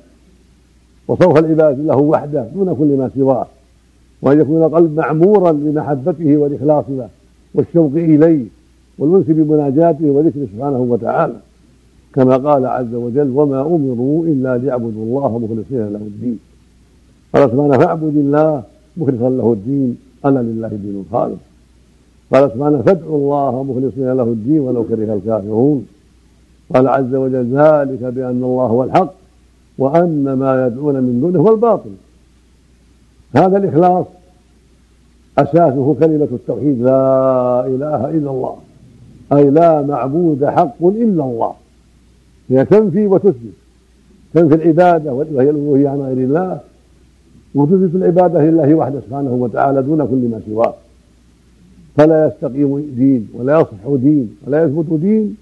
وصرف 1.07 1.37
العبادة 1.37 1.83
له 1.83 1.97
وحده 1.97 2.45
دون 2.55 2.75
كل 2.75 2.97
ما 2.97 3.09
سواه 3.15 3.47
وأن 4.21 4.39
يكون 4.39 4.63
القلب 4.63 4.95
معمورا 4.95 5.51
بمحبته 5.51 6.37
والإخلاص 6.37 6.85
له 6.89 7.09
والشوق 7.53 7.91
إليه 7.95 8.45
والأنس 8.99 9.25
بمناجاته 9.27 10.05
وذكره 10.05 10.47
سبحانه 10.55 10.79
وتعالى. 10.79 11.35
كما 12.15 12.37
قال 12.37 12.65
عز 12.65 12.93
وجل 12.93 13.31
وما 13.35 13.61
أمروا 13.61 14.25
إلا 14.25 14.57
ليعبدوا 14.57 15.03
الله 15.03 15.39
مخلصين 15.39 15.93
له 15.93 15.99
الدين 15.99 16.39
قال 17.33 17.51
سبحانه 17.51 17.77
فاعبد 17.77 18.17
الله 18.17 18.63
مخلصا 18.97 19.29
له 19.29 19.53
الدين 19.53 19.97
أنا 20.25 20.39
لله 20.39 20.67
الدين 20.67 21.03
الخالص 21.07 21.39
قال 22.33 22.51
سبحانه 22.51 22.81
فادعوا 22.81 23.17
الله 23.17 23.63
مخلصين 23.63 24.11
له 24.13 24.23
الدين 24.23 24.59
ولو 24.59 24.83
كره 24.83 25.13
الكافرون 25.13 25.85
قال 26.73 26.87
عز 26.87 27.15
وجل 27.15 27.57
ذلك 27.57 28.03
بأن 28.03 28.43
الله 28.43 28.65
هو 28.65 28.83
الحق 28.83 29.13
وأن 29.77 30.33
ما 30.33 30.67
يدعون 30.67 30.95
من 30.95 31.21
دونه 31.21 31.39
هو 31.39 31.53
الباطل. 31.53 31.89
هذا 33.35 33.57
الإخلاص 33.57 34.05
أساسه 35.37 35.95
كلمة 35.99 36.27
التوحيد 36.31 36.81
لا 36.81 37.67
إله 37.67 38.09
إلا 38.09 38.31
الله. 38.31 38.55
أي 39.33 39.49
لا 39.49 39.81
معبود 39.81 40.45
حق 40.45 40.83
إلا 40.83 41.23
الله. 41.23 41.53
هي 42.49 42.65
تنفي 42.65 43.07
وتثبت. 43.07 43.53
تنفي 44.33 44.55
العبادة 44.55 45.13
وهي 45.13 45.49
الألوهية 45.49 45.89
عن 45.89 46.01
غير 46.01 46.17
الله 46.17 46.59
وتثبت 47.55 47.95
العبادة 47.95 48.45
لله 48.45 48.75
وحده 48.75 48.99
سبحانه 48.99 49.31
وتعالى 49.31 49.81
دون 49.81 50.05
كل 50.05 50.29
ما 50.31 50.41
سواه. 50.45 50.73
فلا 51.95 52.27
يستقيم 52.27 52.79
دين 52.97 53.29
ولا 53.33 53.59
يصح 53.59 53.95
دين 53.95 54.35
ولا 54.47 54.63
يثبت 54.63 54.99
دين 54.99 55.37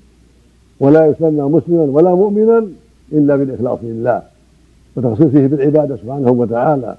ولا 0.79 1.05
يسمى 1.05 1.41
مسلما 1.41 1.83
ولا 1.83 2.15
مؤمنا. 2.15 2.67
إلا 3.13 3.35
بالإخلاص 3.35 3.79
لله 3.83 4.21
وتخصيصه 4.95 5.47
بالعبادة 5.47 5.95
سبحانه 5.95 6.31
وتعالى 6.31 6.97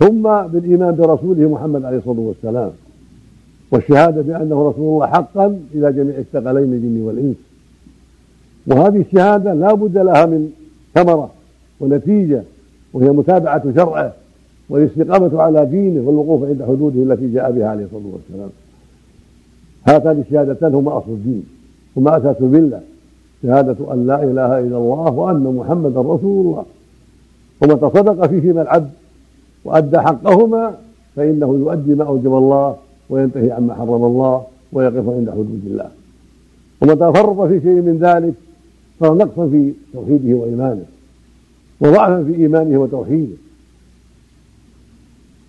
ثم 0.00 0.22
بالإيمان 0.22 0.94
برسوله 0.94 1.48
محمد 1.48 1.84
عليه 1.84 1.98
الصلاة 1.98 2.20
والسلام 2.20 2.70
والشهادة 3.70 4.22
بأنه 4.22 4.68
رسول 4.68 4.94
الله 4.94 5.06
حقا 5.06 5.58
إلى 5.74 5.92
جميع 5.92 6.18
الثقلين 6.18 6.72
الجن 6.72 7.00
والإنس. 7.02 7.36
وهذه 8.66 9.00
الشهادة 9.00 9.54
لا 9.54 9.74
بد 9.74 9.98
لها 9.98 10.26
من 10.26 10.52
ثمرة 10.94 11.30
ونتيجة 11.80 12.42
وهي 12.92 13.10
متابعة 13.10 13.74
شرعه 13.74 14.12
والاستقامة 14.68 15.42
على 15.42 15.66
دينه 15.66 16.08
والوقوف 16.08 16.44
عند 16.44 16.62
حدوده 16.62 17.02
التي 17.02 17.32
جاء 17.32 17.52
بها 17.52 17.68
عليه 17.68 17.84
الصلاة 17.84 18.12
والسلام. 18.12 18.50
هاتان 19.86 20.20
الشهادتان 20.20 20.74
هما 20.74 20.98
أصل 20.98 21.10
الدين 21.10 21.44
هما 21.96 22.16
أساس 22.16 22.36
الملة 22.40 22.80
شهادة 23.46 23.92
أن 23.92 24.06
لا 24.06 24.22
إله 24.22 24.58
إلا 24.58 24.76
الله 24.76 25.10
وأن 25.10 25.56
محمدا 25.56 26.00
رسول 26.00 26.46
الله. 26.46 26.64
ومتى 27.62 27.98
صدق 27.98 28.26
فيهما 28.26 28.62
العبد 28.62 28.90
وأدى 29.64 29.98
حقهما 29.98 30.74
فإنه 31.16 31.46
يؤدي 31.46 31.94
ما 31.94 32.04
أوجب 32.04 32.34
الله 32.34 32.76
وينتهي 33.10 33.52
عما 33.52 33.74
حرم 33.74 34.04
الله 34.04 34.44
ويقف 34.72 35.08
عند 35.08 35.30
حدود 35.30 35.62
الله. 35.66 35.90
ومتى 36.82 37.20
فرط 37.20 37.48
في 37.48 37.60
شيء 37.60 37.80
من 37.82 37.98
ذلك 38.00 38.34
صار 39.00 39.14
نقصا 39.14 39.48
في 39.48 39.72
توحيده 39.92 40.36
وإيمانه 40.36 40.84
وضعفا 41.80 42.24
في 42.24 42.34
إيمانه 42.34 42.78
وتوحيده. 42.78 43.36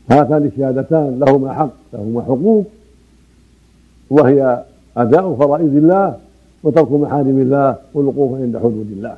هاتان 0.09 0.45
الشهادتان 0.45 1.19
لهما 1.19 1.53
حق 1.53 1.73
لهما 1.93 2.21
حقوق 2.21 2.65
وهي 4.09 4.63
أداء 4.97 5.35
فرائض 5.35 5.75
الله 5.75 6.17
وترك 6.67 6.91
محارم 6.91 7.41
الله 7.41 7.75
والوقوف 7.93 8.41
عند 8.41 8.57
حدود 8.57 8.87
الله. 8.91 9.17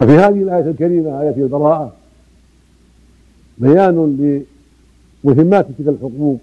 وفي 0.00 0.12
هذه 0.12 0.42
الآية 0.42 0.70
الكريمة 0.70 1.20
آية 1.22 1.34
البراءة 1.36 1.92
بيان 3.58 3.96
لمهمات 5.24 5.66
تلك 5.78 5.88
الحقوق 5.88 6.38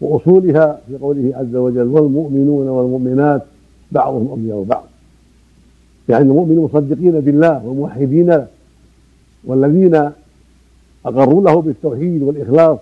وأصولها 0.00 0.80
في 0.88 0.96
قوله 0.96 1.32
عز 1.36 1.56
وجل 1.56 1.86
والمؤمنون 1.86 2.68
والمؤمنات 2.68 3.42
بعضهم 3.92 4.28
أولياء 4.28 4.62
بعض 4.62 4.84
يعني 6.08 6.24
المؤمنون 6.24 6.64
مصدقين 6.64 7.20
بالله 7.20 7.66
وموحدين 7.66 8.46
والذين 9.44 10.10
أقروا 11.06 11.42
له 11.42 11.62
بالتوحيد 11.62 12.22
والإخلاص 12.22 12.78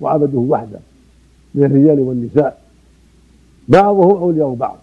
وعبدوه 0.00 0.42
وحده 0.42 0.78
من 1.54 1.64
الرجال 1.64 2.00
والنساء. 2.00 2.67
بعضهم 3.68 4.16
أولياء 4.16 4.54
بعض. 4.54 4.78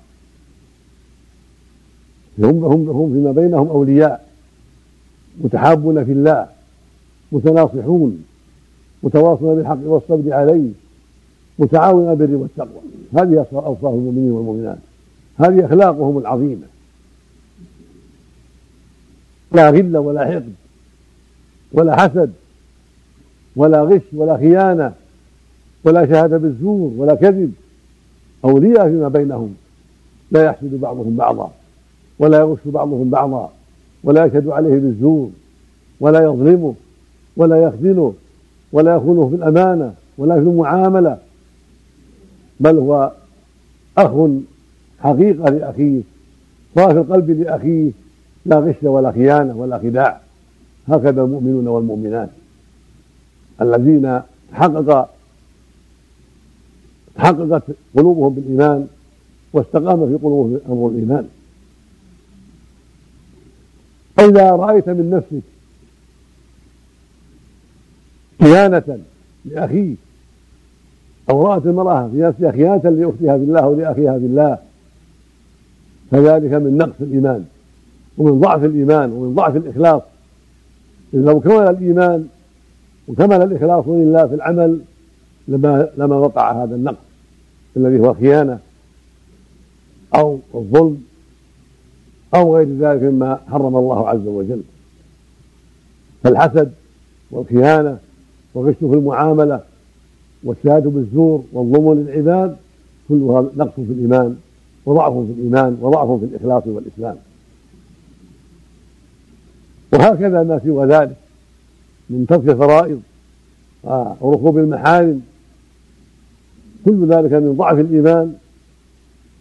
هم 2.40 2.66
هم 2.66 2.90
هم 2.90 3.14
فيما 3.14 3.32
بينهم 3.32 3.68
أولياء 3.68 4.28
متحابون 5.44 6.06
في 6.06 6.12
الله 6.12 6.48
متناصحون 7.32 8.24
متواصلون 9.04 9.56
بالحق 9.56 9.78
والصبر 9.84 10.34
عليه 10.34 10.70
متعاونون 11.60 12.16
بالبر 12.16 12.36
والتقوى. 12.36 12.82
هذه 13.18 13.46
أوصاف 13.54 13.94
المؤمنين 13.94 14.32
والمؤمنات. 14.32 14.78
هذه 15.38 15.66
أخلاقهم 15.66 16.18
العظيمة. 16.18 16.68
لا 19.52 19.70
غل 19.70 19.98
ولا 19.98 20.26
حقد 20.26 20.54
ولا 21.74 21.96
حسد 21.96 22.34
ولا 23.56 23.82
غش 23.82 24.02
ولا 24.14 24.38
خيانة 24.38 24.94
ولا 25.84 26.06
شهادة 26.06 26.38
بالزور 26.38 26.94
ولا 26.98 27.16
كذب. 27.16 27.54
أولياء 28.46 28.90
فيما 28.90 29.08
بينهم. 29.08 29.56
لا 30.32 30.44
يحسد 30.46 30.80
بعضهم 30.82 31.16
بعضا 31.16 31.52
ولا 32.20 32.40
يغش 32.40 32.60
بعضهم 32.66 33.10
بعضا 33.10 33.52
ولا 34.04 34.26
يشهد 34.26 34.48
عليه 34.48 34.80
بالزور 34.80 35.30
ولا 36.00 36.24
يظلمه 36.24 36.74
ولا 37.38 37.64
يخذله 37.64 38.14
ولا 38.72 38.96
يخونه 38.96 39.30
في 39.30 39.36
الأمانة 39.36 39.94
ولا 40.18 40.36
في 40.36 40.42
المعاملة 40.42 41.18
بل 42.60 42.78
هو 42.78 43.12
أخ 43.98 44.30
حقيقة 45.00 45.50
لأخيه 45.50 46.02
صافي 46.76 46.98
القلب 46.98 47.30
لأخيه 47.30 47.92
لا 48.46 48.60
غش 48.60 48.76
ولا 48.84 49.12
خيانة 49.12 49.56
ولا 49.58 49.78
خداع. 49.80 50.22
هكذا 50.88 51.22
المؤمنون 51.24 51.68
والمؤمنات. 51.68 52.30
الذين 53.62 54.22
حقق 54.54 55.10
تحققت 57.16 57.64
قلوبهم 57.98 58.34
بالإيمان 58.34 58.88
واستقام 59.54 60.08
في 60.08 60.16
قلوبهم 60.16 60.60
أمر 60.70 60.88
الإيمان. 60.88 61.28
إذا 64.20 64.52
رأيت 64.52 64.90
من 64.90 65.10
نفسك 65.10 65.44
خيانة 68.42 69.00
لأخيك 69.46 69.98
أو 71.30 71.48
رأت 71.48 71.66
المرأة 71.66 72.08
في 72.08 72.18
نفسها 72.18 72.52
خيانة 72.52 72.90
لأختها 72.90 73.38
بالله 73.38 73.60
أو 73.60 73.76
لأخيها 73.76 74.18
بالله 74.18 74.58
فذلك 76.12 76.54
من 76.54 76.78
نقص 76.78 77.02
الإيمان 77.02 77.46
ومن 78.18 78.40
ضعف 78.40 78.64
الإيمان 78.64 79.12
ومن 79.12 79.36
ضعف 79.36 79.56
الإخلاص. 79.56 80.02
إذ 81.14 81.20
لو 81.20 81.40
كمل 81.40 81.70
الإيمان 81.70 82.28
وكمل 83.08 83.42
الإخلاص 83.42 83.88
لله 83.88 84.28
في 84.28 84.36
العمل 84.36 84.80
لما 85.48 85.90
لما 85.98 86.16
وقع 86.16 86.64
هذا 86.64 86.76
النقص. 86.76 87.05
الذي 87.78 88.00
هو 88.00 88.12
الخيانة 88.12 88.60
أو 90.16 90.40
الظلم 90.56 91.04
أو 92.36 92.56
غير 92.56 92.68
ذلك 92.68 93.04
مما 93.04 93.40
حرم 93.52 93.76
الله 93.76 94.10
عز 94.10 94.28
وجل. 94.28 94.62
فالحسد 96.24 96.72
والخيانة 97.32 97.98
والغش 98.54 98.76
في 98.76 98.86
المعاملة 98.86 99.62
والشهادة 100.44 100.90
بالزور 100.90 101.44
والظلم 101.54 101.94
للعباد 101.94 102.58
كلها 103.10 103.46
نقص 103.58 103.74
في 103.76 103.82
الإيمان 103.82 104.36
وضعف 104.86 105.14
في 105.14 105.32
الإيمان 105.38 105.78
وضعف 105.82 106.20
في 106.20 106.26
الإخلاص 106.26 106.64
والإسلام. 106.68 107.16
وهكذا 109.94 110.44
ما 110.44 110.60
سوى 110.64 110.86
ذلك 110.86 111.16
من 112.10 112.26
ترك 112.30 112.50
الفرائض 112.50 113.02
وركوب 114.22 114.58
المحارم 114.58 115.22
كل 116.86 117.08
ذلك 117.08 117.34
من 117.34 117.54
ضعف 117.58 117.80
الإيمان 117.80 118.34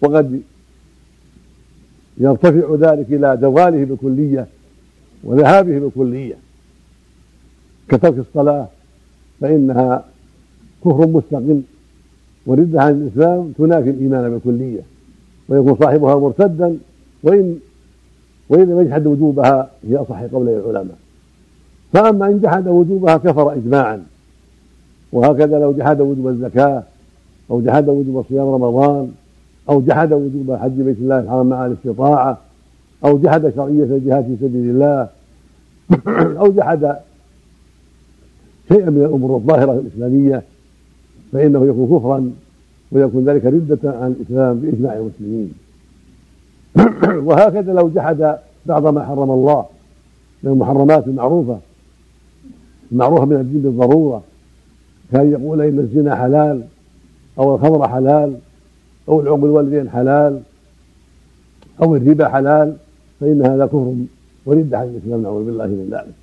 وقد 0.02 0.40
يرتفع 2.18 2.74
ذلك 2.74 3.06
إلى 3.12 3.38
زواله 3.40 3.84
بالكلية 3.84 4.46
وذهابه 5.24 5.78
بالكلية 5.78 6.34
كترك 7.88 8.18
الصلاة 8.18 8.68
فإنها 9.40 10.04
كفر 10.84 11.06
مستقل 11.06 11.62
وردة 12.46 12.82
عن 12.82 12.92
الإسلام 12.92 13.52
تنافي 13.58 13.90
الإيمان 13.90 14.30
بالكلية 14.30 14.80
ويكون 15.48 15.76
صاحبها 15.76 16.16
مرتدا 16.16 16.78
وإن 17.22 17.58
وإن 18.48 18.62
لم 18.62 18.80
يجحد 18.80 19.06
وجوبها 19.06 19.70
في 19.82 19.96
أصح 19.96 20.22
قولي 20.22 20.56
العلماء. 20.56 20.96
فأما 21.92 22.26
إن 22.26 22.40
جحد 22.40 22.68
وجوبها 22.68 23.16
كفر 23.16 23.52
إجماعا 23.52 24.02
وهكذا 25.12 25.58
لو 25.58 25.72
جحد 25.72 26.00
وجوب 26.00 26.28
الزكاة 26.28 26.82
أو 27.50 27.60
جحد 27.60 27.88
وجوب 27.88 28.24
صيام 28.28 28.48
رمضان 28.48 29.12
أو 29.68 29.80
جحد 29.80 30.12
وجوب 30.12 30.56
حج 30.56 30.80
بيت 30.80 30.98
الله 30.98 31.18
الحرام 31.18 31.46
مع 31.46 31.66
الاستطاعة 31.66 32.38
أو 33.04 33.18
جحد 33.18 33.52
شرعية 33.56 33.84
الجهاد 33.84 34.24
في 34.24 34.36
سبيل 34.40 34.70
الله 34.70 35.08
أو 36.40 36.52
جحد 36.52 36.96
شيئا 38.68 38.90
من 38.90 39.04
الأمور 39.04 39.36
الظاهرة 39.36 39.72
الإسلامية 39.72 40.42
فإنه 41.32 41.66
يكون 41.66 41.98
كفرا 41.98 42.30
ويكون 42.92 43.24
ذلك 43.24 43.44
ردة 43.44 43.78
عن 43.84 44.14
الإسلام 44.20 44.60
بإجماع 44.60 44.96
المسلمين. 44.96 45.52
وهكذا 47.28 47.72
لو 47.72 47.88
جحد 47.88 48.36
بعض 48.66 48.86
ما 48.86 49.04
حرم 49.04 49.30
الله 49.30 49.64
من 50.42 50.50
المحرمات 50.52 51.06
المعروفة 51.06 51.58
المعروفة 52.92 53.24
من 53.24 53.36
الدين 53.36 53.62
بالضرورة 53.62 54.22
كان 55.12 55.32
يقول 55.32 55.60
إن 55.60 55.78
الزنا 55.78 56.16
حلال 56.16 56.62
أو 57.38 57.54
الخمر 57.54 57.88
حلال 57.88 58.36
أو 59.08 59.20
العقل 59.20 59.44
الوالدين 59.44 59.90
حلال 59.90 60.40
أو 61.82 61.96
الربا 61.96 62.28
حلال 62.28 62.76
فإن 63.20 63.46
هذا 63.46 63.66
كفر 63.66 63.94
ورد 64.46 64.74
عن 64.74 64.86
الإسلام 64.86 65.22
نعوذ 65.22 65.44
بالله 65.44 65.66
من 65.66 65.88
ذلك. 65.90 66.14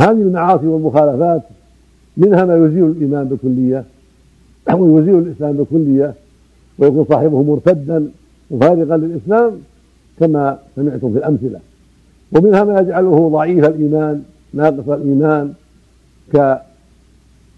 هذه 0.00 0.22
المعاصي 0.22 0.66
والمخالفات 0.66 1.42
منها 2.16 2.44
ما 2.44 2.56
يزيل 2.56 2.84
الإيمان 2.84 3.24
بكلية 3.24 3.84
ويزيل 4.74 5.18
الإسلام 5.18 5.52
بكلية 5.52 6.14
ويكون 6.78 7.04
صاحبه 7.08 7.42
مرتدا 7.42 8.08
مفارقا 8.50 8.96
للإسلام 8.96 9.52
كما 10.20 10.58
سمعتم 10.76 11.12
في 11.12 11.18
الأمثلة. 11.18 11.60
ومنها 12.32 12.64
ما 12.64 12.80
يجعله 12.80 13.28
ضعيف 13.28 13.64
الإيمان 13.64 14.22
ناقص 14.54 14.88
الإيمان 14.88 15.52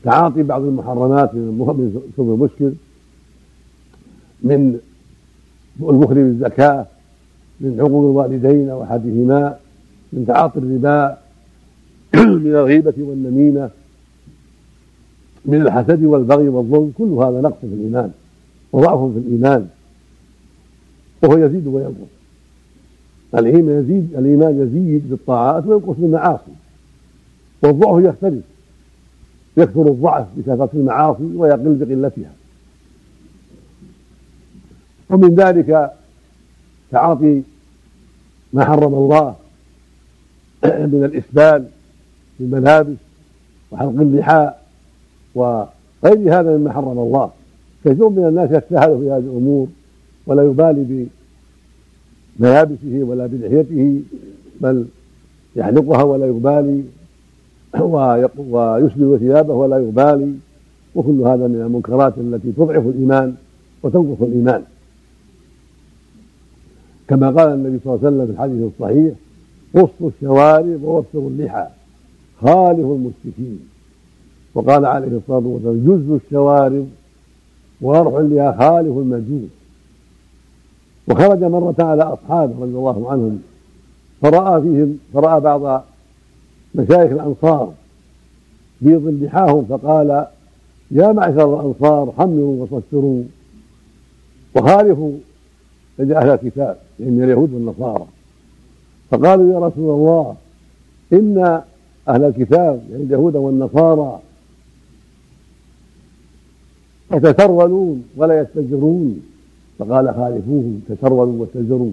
كتعاطي 0.02 0.42
بعض 0.42 0.62
المحرمات 0.62 1.34
من 1.34 2.00
ثم 2.16 2.22
المسكر 2.22 2.72
من 4.42 4.78
البخل 5.80 6.14
بالزكاة 6.14 6.87
من 7.61 7.80
عقوق 7.80 8.11
الوالدين 8.11 8.70
أو 8.70 8.82
أحدهما 8.82 9.56
من 10.12 10.26
تعاطي 10.26 10.58
الربا 10.58 11.18
من 12.44 12.50
الغيبة 12.54 12.94
والنميمة 12.98 13.70
من 15.44 15.62
الحسد 15.62 16.04
والبغي 16.04 16.48
والظلم 16.48 16.92
كل 16.98 17.08
هذا 17.08 17.40
نقص 17.40 17.61
في 17.61 17.66
الإيمان 17.66 18.11
وضعف 18.72 19.12
في 19.12 19.18
الإيمان 19.18 19.68
وهو 21.22 21.37
يزيد 21.37 21.66
وينقص. 21.66 22.08
الإيمان 23.34 23.80
يزيد 23.80 24.14
الإيمان 24.18 24.62
يزيد 24.62 25.11
بالطاعات 25.11 25.66
وينقص 25.66 25.96
بالمعاصي 25.98 26.52
والضعف 27.62 28.04
يختلف. 28.04 28.44
يكثر 29.59 29.87
الضعف 29.87 30.27
بكثرة 30.37 30.71
المعاصي 30.75 31.37
ويقل 31.37 31.75
بقلتها. 31.75 32.33
ومن 35.11 35.35
ذلك 35.35 35.92
تعاطي 36.90 37.42
ما 38.53 38.64
حرم 38.64 38.94
الله 38.94 39.35
من 40.64 41.05
الإسبال 41.05 41.66
في 42.38 42.44
الملابس 42.44 42.97
وحلق 43.71 44.01
اللحى 44.01 44.51
وغير 45.35 46.40
هذا 46.40 46.57
مما 46.57 46.73
حرم 46.73 46.99
الله. 46.99 47.31
كثير 47.85 48.09
من 48.09 48.29
الناس 48.29 48.51
يتساهل 48.51 48.99
في 48.99 49.11
هذه 49.11 49.18
الأمور 49.18 49.68
ولا 50.27 50.42
يبالي 50.42 51.07
بملابسه 52.38 53.03
ولا 53.03 53.27
بلحيته 53.27 54.01
بل 54.61 54.87
يحلقها 55.57 56.03
ولا 56.03 56.27
يبالي 56.27 56.83
ويسبل 58.38 59.18
ثيابه 59.18 59.54
ولا 59.54 59.78
يبالي 59.78 60.35
وكل 60.94 61.20
هذا 61.20 61.46
من 61.46 61.61
المنكرات 61.66 62.18
التي 62.18 62.52
تضعف 62.52 62.87
الإيمان 62.87 63.35
وتنقص 63.83 64.22
الإيمان. 64.22 64.62
كما 67.09 67.31
قال 67.31 67.52
النبي 67.52 67.78
صلى 67.85 67.94
الله 67.94 68.07
عليه 68.07 68.16
وسلم 68.16 68.26
في 68.26 68.33
الحديث 68.33 68.72
الصحيح 68.72 69.14
قصوا 69.74 70.11
الشوارب 70.16 70.83
ووفروا 70.83 71.31
اللحى 71.31 71.66
خالفوا 72.40 72.96
المشركين. 72.96 73.61
وقال 74.54 74.87
عليه 74.87 75.09
الصلاة 75.09 75.46
والسلام 75.46 75.85
جز 75.87 76.11
الشوارب 76.11 76.88
وارح 77.81 78.14
اللحى 78.14 78.59
خالف 78.59 78.98
المجوس. 78.98 79.50
وخرج 81.09 81.44
مرة 81.44 81.74
على 81.78 82.02
أصحابه 82.02 82.52
رضي 82.61 82.74
الله 82.74 83.11
عنهم 83.11 83.42
فرأى 84.22 84.62
فيهم 84.62 84.98
فرأى 85.14 85.40
بعض 85.40 85.85
مشايخ 86.79 87.12
الأنصار 87.12 87.73
بيض 88.81 89.09
لحاهم 89.23 89.64
فقال 89.64 90.27
يا 90.91 91.12
معشر 91.12 91.61
الأنصار 91.61 92.12
حملوا 92.19 92.62
وصفروا 92.62 93.23
وخالفوا 94.57 95.12
لدى 95.99 96.17
أهل 96.17 96.29
الكتاب 96.31 96.77
يعني 97.01 97.12
من 97.12 97.25
اليهود 97.25 97.53
والنصارى. 97.53 98.07
فقالوا 99.11 99.53
يا 99.53 99.59
رسول 99.59 99.95
الله 99.95 100.35
إن 101.12 101.62
أهل 102.09 102.25
الكتاب 102.25 102.83
يعني 102.91 103.03
اليهود 103.03 103.37
والنصارى 103.37 104.21
يتسرولون 107.12 108.05
ولا 108.17 108.41
يتجرون 108.41 109.23
فقال 109.79 110.14
خالفوهم 110.14 110.81
تسرولوا 110.88 111.41
واتجروا 111.41 111.93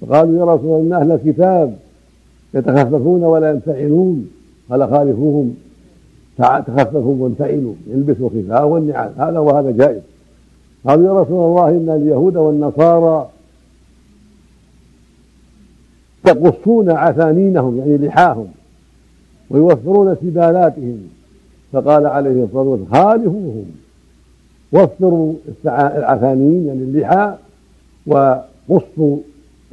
فقالوا 0.00 0.38
يا 0.38 0.54
رسول 0.54 0.80
الله 0.80 0.96
إن 0.96 1.02
أهل 1.02 1.12
الكتاب 1.12 1.78
يتخففون 2.54 3.24
ولا 3.24 3.50
ينفعلون 3.50 4.30
قال 4.70 4.90
خالفوهم. 4.90 5.56
تخففوا 6.38 7.16
وانفعلوا 7.18 7.74
يلبسوا 7.86 8.28
خفاف 8.28 8.64
والنعال 8.64 9.12
هذا 9.16 9.38
وهذا 9.38 9.70
جائز. 9.70 10.00
قالوا 10.86 11.06
يا 11.06 11.22
رسول 11.22 11.50
الله 11.50 11.68
إن 11.68 12.02
اليهود 12.02 12.36
والنصارى 12.36 13.28
يقصون 16.26 16.90
عثانينهم 16.90 17.78
يعني 17.78 17.96
لحاهم 17.96 18.46
ويوفرون 19.50 20.16
سبالاتهم. 20.16 20.98
فقال 21.72 22.06
عليه 22.06 22.44
الصلاة 22.44 22.62
والسلام 22.62 23.04
خالفوهم. 23.04 23.64
وفروا 24.72 25.34
العثانين 25.66 26.66
يعني 26.66 26.82
اللحى 26.82 27.34
وقصوا 28.06 29.16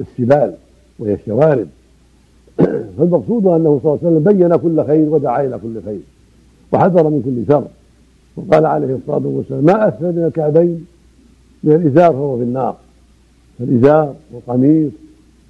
السبال 0.00 0.54
وهي 0.98 1.14
الشوارب. 1.14 1.66
فالمقصود 2.98 3.46
أنه 3.46 3.80
صلى 3.82 3.92
الله 3.92 3.98
عليه 4.02 4.16
وسلم 4.16 4.32
بين 4.32 4.56
كل 4.56 4.86
خير 4.86 5.08
ودعا 5.08 5.42
إلى 5.42 5.58
كل 5.58 5.82
خير 5.84 6.00
وحذر 6.72 7.08
من 7.08 7.22
كل 7.22 7.52
شر. 7.52 7.64
وقال 8.36 8.66
عليه 8.66 8.94
الصلاة 8.94 9.26
والسلام 9.26 9.64
ما 9.64 9.88
أسفل 9.88 10.12
من 10.12 10.24
الكعبين 10.24 10.86
من 11.64 11.72
الإزار 11.72 12.12
فهو 12.12 12.36
في 12.36 12.42
النار. 12.42 12.76
فالإزار 13.58 14.14
والقميص 14.32 14.92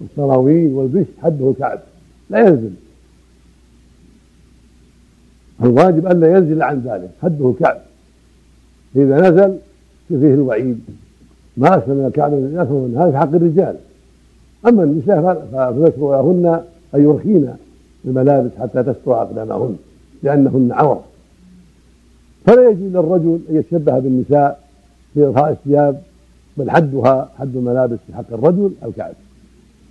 والسراويل 0.01 0.73
والبش 0.73 1.07
حده 1.23 1.51
الكعب. 1.51 1.79
لا 2.31 2.39
ينزل. 2.39 2.73
الواجب 5.63 6.07
أن 6.07 6.21
لا 6.21 6.37
ينزل 6.37 6.63
عن 6.63 6.81
ذلك 6.81 7.11
حده 7.23 7.51
الكعب. 7.51 7.79
إذا 8.97 9.31
نزل 9.31 9.59
فيه 10.09 10.35
الوعيد. 10.35 10.81
ما 11.57 11.79
أسلم 11.79 11.97
من 11.97 12.07
الكعب 12.07 12.33
من 12.33 12.95
هذا 12.99 13.11
في 13.11 13.17
حق 13.19 13.35
الرجال. 13.35 13.77
أما 14.67 14.83
النساء 14.83 15.49
فنشر 15.53 16.23
لهن 16.23 16.63
أن 16.97 17.03
يرخين 17.03 17.55
الملابس 18.05 18.51
حتى 18.61 18.83
تستر 18.83 19.23
أقدامهن 19.23 19.77
لأنهن 20.23 20.73
عورة. 20.73 21.05
فلا 22.47 22.71
يجوز 22.71 22.93
للرجل 22.93 23.41
أن 23.51 23.57
يتشبه 23.57 23.99
بالنساء 23.99 24.61
في 25.15 25.27
إرخاء 25.27 25.53
الثياب 25.53 26.03
بل 26.57 26.71
حدها 26.71 27.29
حد 27.39 27.57
الملابس 27.57 27.99
في 28.07 28.15
حق 28.15 28.33
الرجل 28.33 28.73
الكعب 28.85 29.15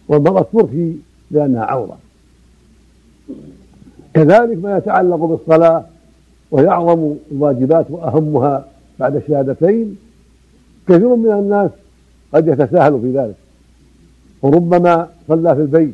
والمرأة 0.08 0.46
ترخي 0.54 0.94
لأنها 1.32 1.64
عورة. 1.64 1.98
كذلك 4.14 4.64
ما 4.64 4.78
يتعلق 4.78 5.16
بالصلاة 5.16 5.84
وهي 6.52 6.68
أعظم 6.68 7.14
الواجبات 7.32 7.86
وأهمها 7.90 8.66
بعد 9.00 9.16
الشهادتين 9.16 9.98
كثير 10.88 11.16
من 11.16 11.32
الناس 11.32 11.72
قد 12.34 12.48
يتساهل 12.48 13.02
في 13.02 13.12
ذلك. 13.12 13.36
وربما 14.42 15.08
صلى 15.28 15.56
في 15.56 15.62
البيت 15.62 15.94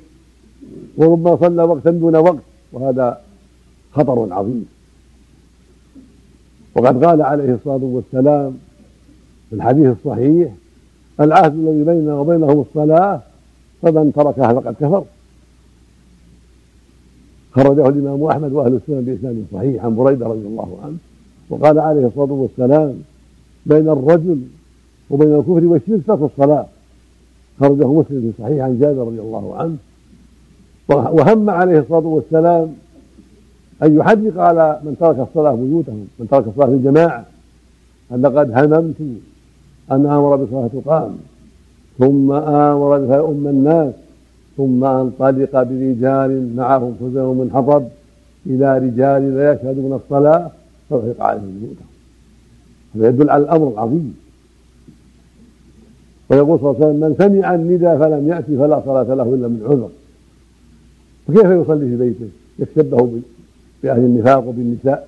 وربما 0.98 1.36
صلى 1.36 1.64
وقتا 1.64 1.92
دون 1.92 2.16
وقت 2.16 2.44
وهذا 2.74 3.22
خطر 3.92 4.34
عظيم. 4.34 4.66
وقد 6.76 7.06
قال 7.06 7.22
عليه 7.22 7.54
الصلاة 7.54 7.80
والسلام 7.84 8.58
في 9.50 9.56
الحديث 9.56 9.86
الصحيح 9.86 10.52
العهد 11.20 11.54
الذي 11.54 11.84
بيننا 11.84 12.20
وبينهم 12.20 12.62
الصلاة 12.62 13.22
فمن 13.82 14.14
تركها 14.14 14.54
فقد 14.54 14.74
كفر. 14.74 15.04
خرجه 17.52 17.90
الإمام 17.90 18.24
أحمد 18.24 18.54
وأهل 18.54 18.76
السنة 18.76 19.00
بإسناد 19.02 19.46
صحيح 19.54 19.86
عن 19.86 19.96
بريدة 19.96 20.28
رضي 20.28 20.48
الله 20.48 20.78
عنه 20.84 20.98
وقال 21.50 21.80
عليه 21.80 22.08
الصلاة 22.08 22.32
والسلام 22.32 23.02
بين 23.66 23.90
الرجل 23.90 24.42
وبين 25.10 25.36
الكفر 25.36 25.66
والشرك 25.66 26.02
ترك 26.08 26.22
الصلاة. 26.22 26.66
خرجه 27.60 27.88
مسلم 27.88 28.22
في 28.22 28.44
صحيح 28.44 28.64
عن 28.64 28.80
جابر 28.80 29.02
رضي 29.02 29.20
الله 29.20 29.56
عنه 29.56 29.78
وهم 30.92 31.50
عليه 31.50 31.80
الصلاة 31.80 32.08
والسلام 32.08 32.74
أن 33.84 33.98
يحدق 33.98 34.42
على 34.42 34.80
من 34.84 34.96
ترك 35.00 35.20
الصلاة 35.20 35.56
بيوتهم 35.56 36.08
من 36.20 36.28
ترك 36.28 36.48
الصلاة 36.48 36.66
في 36.66 36.74
الجماعة. 36.74 37.26
ان 38.12 38.22
لقد 38.22 38.52
هممت 38.52 38.96
أن 39.92 40.06
آمر 40.06 40.36
بصلاة 40.36 40.68
تقام 40.68 41.18
ثم 42.00 42.32
آمر 42.32 43.00
بها 43.00 43.26
أم 43.26 43.48
الناس 43.48 43.94
ثم 44.58 44.84
انطلق 44.84 45.64
برجال 45.64 46.56
معهم 46.56 46.96
خزم 47.00 47.26
من 47.26 47.52
حطب 47.54 47.84
إلى 48.46 48.78
رجال 48.78 49.36
لا 49.36 49.54
يشهدون 49.54 49.94
الصلاة 49.94 50.52
فاغلق 50.90 51.22
عليهم 51.22 51.60
بيوتهم. 51.60 51.86
هذا 52.96 53.08
يدل 53.08 53.30
على 53.30 53.44
الأمر 53.44 53.68
العظيم. 53.68 54.16
ويقول 56.30 56.60
صلى 56.60 56.70
الله 56.70 56.86
عليه 56.86 56.86
وسلم 56.86 57.10
من 57.10 57.16
سمع 57.18 57.56
النداء 57.56 57.98
فلم 57.98 58.28
يأتي 58.28 58.58
فلا 58.58 58.82
صلاة 58.86 59.04
له 59.04 59.34
إلا 59.34 59.48
من 59.48 59.62
عذر. 59.70 59.90
فكيف 61.32 61.52
يصلي 61.52 61.86
في 61.90 61.96
بيته؟ 61.96 62.30
يتشبه 62.60 63.20
بأهل 63.84 64.00
النفاق 64.00 64.48
وبالنساء. 64.48 65.08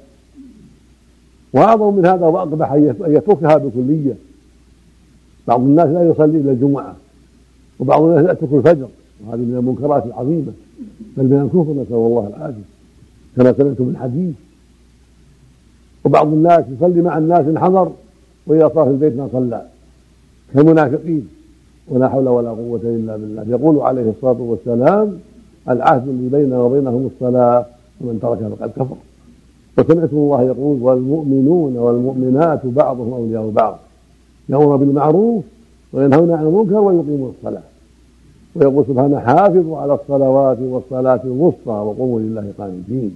وأعظم 1.54 1.94
من 1.94 2.06
هذا 2.06 2.26
وأقبح 2.26 2.72
أن 2.72 2.96
يتركها 3.08 3.58
بكلية. 3.58 4.14
بعض 5.48 5.60
الناس 5.60 5.90
لا 5.90 6.10
يصلي 6.10 6.38
إلا 6.38 6.52
الجمعة 6.52 6.96
وبعض 7.80 8.02
الناس 8.02 8.26
لا 8.26 8.32
يترك 8.32 8.54
الفجر 8.54 8.88
وهذه 9.26 9.40
من 9.40 9.56
المنكرات 9.58 10.06
العظيمة. 10.06 10.54
بل 11.18 11.24
من 11.24 11.42
الكفر 11.42 11.82
نسأل 11.82 11.96
الله 11.96 12.28
العافية 12.28 12.64
كما 13.36 13.54
سمعتم 13.54 13.84
من 13.84 13.90
الحديث 13.90 14.36
وبعض 16.06 16.28
الناس 16.28 16.66
يصلي 16.78 17.02
مع 17.02 17.18
الناس 17.18 17.46
إن 17.46 17.60
حضر 17.60 17.92
وإذا 18.48 18.72
صار 18.76 18.86
في 18.86 18.92
البيت 18.92 19.18
ما 19.18 19.30
صلى. 19.32 19.66
كالمنافقين. 20.54 21.28
ولا 21.88 22.10
حول 22.10 22.28
ولا 22.28 22.50
قوة 22.50 22.82
إلا 22.84 23.18
بالله. 23.18 23.46
يقول 23.50 23.80
عليه 23.80 24.10
الصلاة 24.10 24.42
والسلام 24.42 25.20
العهد 25.70 26.08
الذي 26.08 26.30
بيننا 26.30 26.62
وبينهم 26.62 27.10
الصلاة 27.16 27.66
ومن 28.02 28.20
تركها 28.22 28.50
فقد 28.50 28.70
كفر. 28.70 28.96
وسمعتم 29.78 30.18
الله 30.18 30.42
يقول 30.42 30.82
والمؤمنون 30.82 31.78
والمؤمنات 31.78 32.66
بعضهم 32.66 33.14
أولياء 33.14 33.50
بعض. 33.50 33.78
يأمر 34.50 34.76
بالمعروف 34.76 35.44
وينهون 35.94 36.32
عن 36.32 36.46
المنكر 36.46 36.80
ويقيمون 36.80 37.34
الصلاة. 37.38 37.62
ويقول 38.56 38.86
سبحانه 38.86 39.20
حافظوا 39.20 39.78
على 39.78 39.94
الصلوات 39.94 40.58
والصلاة 40.62 41.22
الوسطى 41.24 41.72
وقوموا 41.72 42.20
لله 42.20 42.52
قانتين. 42.58 43.16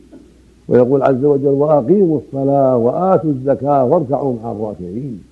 ويقول 0.68 1.02
عز 1.02 1.26
وجل 1.26 1.48
وأقيموا 1.48 2.20
الصلاة 2.28 2.78
وآتوا 2.78 3.30
الزكاة 3.30 3.86
واركعوا 3.86 4.36
مع 4.44 4.52
الراكعين. 4.52 5.24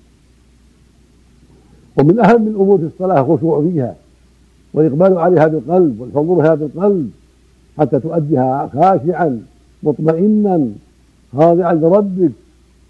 ومن 1.98 2.20
أهم 2.20 2.46
الأمور 2.46 2.78
في 2.78 2.84
الصلاة 2.84 3.20
الخشوع 3.20 3.62
فيها. 3.62 3.94
والإقبال 4.76 5.18
عليها 5.18 5.46
بالقلب 5.46 6.00
والحضور 6.00 6.36
بها 6.42 6.54
بالقلب 6.54 7.10
حتى 7.78 8.00
تؤديها 8.00 8.70
خاشعا 8.74 9.42
مطمئنا 9.82 10.68
خاضعا 11.36 11.74
لربك 11.74 12.32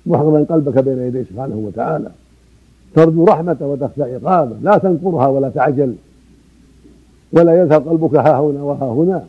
محرما 0.06 0.46
قلبك 0.50 0.78
بين 0.78 0.98
يديه 0.98 1.22
سبحانه 1.22 1.56
وتعالى. 1.56 2.10
ترجو 2.94 3.24
رحمته 3.24 3.66
وتخشى 3.66 4.02
عقابه 4.02 4.56
لا 4.62 4.78
تنكرها 4.78 5.26
ولا 5.26 5.48
تعجل 5.48 5.94
ولا 7.32 7.60
يذهب 7.60 7.88
قلبك 7.88 8.14
ها 8.14 8.40
هنا 8.40 8.62
وها 8.62 8.92
هنا. 8.92 9.24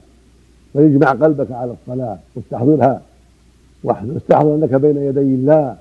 فيجمع 0.73 1.11
قلبك 1.11 1.51
على 1.51 1.71
الصلاة 1.71 2.17
واستحضرها 2.35 3.01
واستحضر 3.83 4.55
أنك 4.55 4.73
بين 4.73 4.97
يدي 4.97 5.19
الله 5.19 5.75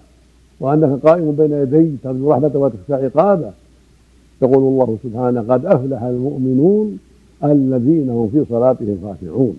وأنك 0.60 1.00
قائم 1.06 1.32
بين 1.32 1.52
يديه 1.52 1.90
ترجو 2.04 2.32
رحمته 2.32 2.58
وتخشى 2.58 2.94
عقابه 2.94 3.50
يقول 4.42 4.56
الله 4.56 4.98
سبحانه 5.02 5.40
قد 5.40 5.66
أفلح 5.66 6.02
المؤمنون 6.02 6.98
الذين 7.44 8.10
هم 8.10 8.28
في 8.28 8.44
صلاتهم 8.48 8.98
خاشعون. 9.02 9.56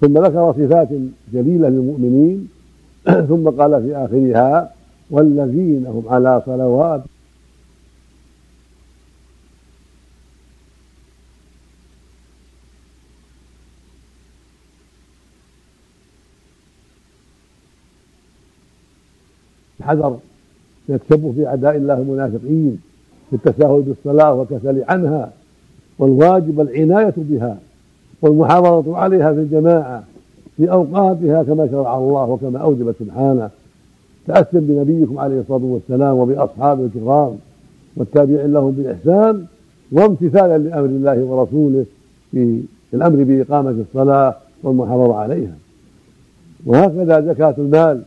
ثم 0.00 0.18
ذكر 0.18 0.52
صفات 0.52 0.88
جليلة 1.32 1.68
للمؤمنين 1.68 2.48
ثم 3.28 3.48
قال 3.48 3.82
في 3.82 3.96
آخرها 3.96 4.72
والذين 5.10 5.86
هم 5.86 6.04
على 6.08 6.42
صلوات 6.46 7.02
حذر 19.82 20.18
من 20.88 20.94
التشبه 20.94 21.32
في 21.32 21.46
أعداء 21.46 21.76
الله 21.76 21.94
المنافقين. 21.94 22.93
في 23.30 23.36
التساهل 23.36 23.82
بالصلاة 23.82 24.34
والكسل 24.34 24.84
عنها 24.88 25.32
والواجب 25.98 26.60
العناية 26.60 27.14
بها 27.16 27.58
والمحافظة 28.22 28.96
عليها 28.96 29.32
في 29.32 29.40
الجماعة 29.40 30.04
في 30.56 30.72
أوقاتها 30.72 31.42
كما 31.42 31.68
شرع 31.70 31.98
الله 31.98 32.24
وكما 32.24 32.58
أوجب 32.58 32.94
سبحانه. 32.98 33.50
تأسم 34.26 34.60
بنبيكم 34.60 35.18
عليه 35.18 35.40
الصلاة 35.40 35.64
والسلام 35.64 36.16
وبأصحابه 36.16 36.84
الكرام 36.84 37.36
والتابعين 37.96 38.52
لهم 38.52 38.70
بإحسان 38.70 39.44
وامتثالا 39.92 40.58
لأمر 40.58 40.84
الله 40.84 41.24
ورسوله 41.24 41.84
في 42.32 42.60
الأمر 42.94 43.24
بإقامة 43.24 43.70
الصلاة 43.70 44.34
والمحافظة 44.62 45.14
عليها. 45.14 45.54
وهكذا 46.66 47.20
زكاة 47.20 47.54
المال 47.58 48.02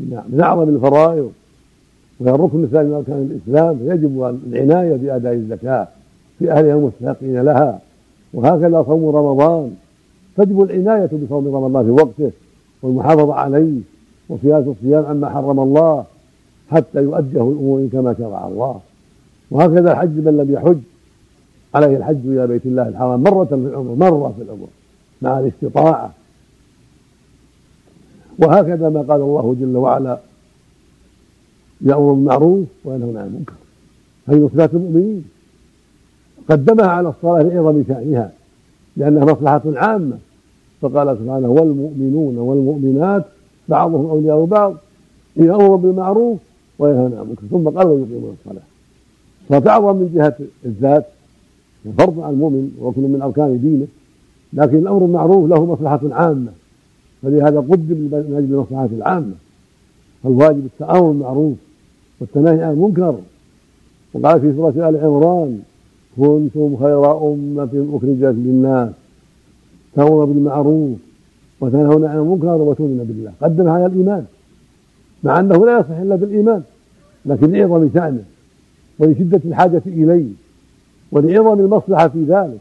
من 0.00 0.40
أعظم 0.40 0.68
الفرائض 0.68 1.32
وهي 2.20 2.34
الركن 2.34 2.64
الثاني 2.64 2.88
من 2.88 2.94
أركان 2.94 3.30
الإسلام 3.30 3.78
فيجب 3.78 4.38
العناية 4.46 4.96
بأداء 4.96 5.32
الزكاة 5.32 5.88
في 6.38 6.52
أهلها 6.52 6.74
المستحقين 6.74 7.42
لها. 7.42 7.78
وهكذا 8.34 8.82
صوم 8.82 9.16
رمضان. 9.16 9.74
تجب 10.36 10.62
العناية 10.62 11.10
بصوم 11.26 11.56
رمضان 11.56 11.84
في 11.84 11.90
وقته 11.90 12.30
والمحافظة 12.82 13.34
عليه 13.34 13.80
وصيانة 14.28 14.74
الصيام 14.78 15.06
عما 15.06 15.28
حرم 15.28 15.60
الله 15.60 16.04
حتى 16.70 16.98
يؤديه 17.02 17.42
الأمور 17.42 17.88
كما 17.92 18.14
شرع 18.18 18.46
الله. 18.46 18.80
وهكذا 19.50 19.92
الحج 19.92 20.18
من 20.18 20.36
لم 20.36 20.52
يحج. 20.52 20.78
عليه 21.74 21.96
الحج 21.96 22.26
إلى 22.26 22.46
بيت 22.46 22.66
الله 22.66 22.88
الحرام 22.88 23.22
مرة 23.22 23.44
في 23.44 23.54
العمر 23.54 23.94
مرة 23.94 24.34
في 24.36 24.42
العمر 24.42 24.66
مع 25.22 25.38
الاستطاعة. 25.38 26.12
وهكذا 28.38 28.88
ما 28.88 29.02
قال 29.02 29.20
الله 29.20 29.56
جل 29.60 29.76
وعلا 29.76 30.18
يأمر 31.84 32.12
بالمعروف 32.12 32.66
وينهون 32.84 33.16
عن 33.16 33.26
المنكر. 33.26 33.52
هذه 34.28 34.50
صفات 34.52 34.74
المؤمنين. 34.74 35.24
قدمها 36.50 36.86
على 36.86 37.08
الصلاة 37.08 37.42
لعظم 37.42 37.84
شأنها 37.88 38.32
لأنها 38.96 39.24
مصلحة 39.24 39.62
عامة. 39.66 40.18
فقال 40.80 41.18
سبحانه 41.18 41.48
والمؤمنون 41.48 42.38
والمؤمنات 42.38 43.24
بعضهم 43.68 44.06
أولياء 44.06 44.44
بعض 44.44 44.74
يأمر 45.36 45.76
بالمعروف 45.76 46.38
وينهون 46.78 47.12
عن 47.14 47.22
المنكر. 47.22 47.42
ثم 47.50 47.68
قال 47.68 47.86
ويقيمون 47.86 48.36
الصلاة. 48.40 48.62
الصلاة 49.42 49.72
أعظم 49.72 49.96
من 49.96 50.10
جهة 50.14 50.36
الذات 50.64 51.06
فرض 51.98 52.20
على 52.20 52.34
المؤمن 52.34 52.76
وركن 52.80 53.02
من 53.02 53.22
أركان 53.22 53.60
دينه. 53.60 53.86
لكن 54.52 54.78
الأمر 54.78 54.98
بالمعروف 54.98 55.50
له 55.50 55.66
مصلحة 55.66 56.00
عامة 56.10 56.52
فلهذا 57.22 57.58
قدم 57.60 57.96
من 57.96 58.34
أجل 58.38 58.54
المصلحة 58.54 58.88
العامة. 58.92 59.34
فالواجب 60.22 60.64
التأمر 60.64 61.10
بالمعروف 61.10 61.56
والتناهي 62.24 62.62
عن 62.62 62.72
المنكر. 62.72 63.18
وقال 64.14 64.40
في 64.40 64.52
سورة 64.56 64.88
آل 64.88 64.96
عمران 64.96 65.62
كنتم 66.16 66.76
خير 66.76 67.32
أمة 67.32 67.88
أخرجت 67.92 68.34
للناس 68.38 68.90
تأمرون 69.94 70.32
بالمعروف 70.32 70.98
وتنهون 71.60 72.04
عن 72.04 72.18
المنكر 72.18 72.56
وتؤمنون 72.62 73.06
بالله. 73.06 73.32
قدم 73.40 73.68
على 73.68 73.86
الإيمان 73.86 74.24
مع 75.24 75.40
أنه 75.40 75.66
لا 75.66 75.78
يصح 75.78 75.90
إلا 75.90 76.16
بالإيمان 76.16 76.62
لكن 77.26 77.52
لعظم 77.52 77.88
شأنه 77.94 78.24
ولشدة 78.98 79.40
الحاجة 79.44 79.82
إليه 79.86 80.28
ولعظم 81.12 81.60
المصلحة 81.60 82.08
في 82.08 82.24
ذلك. 82.24 82.58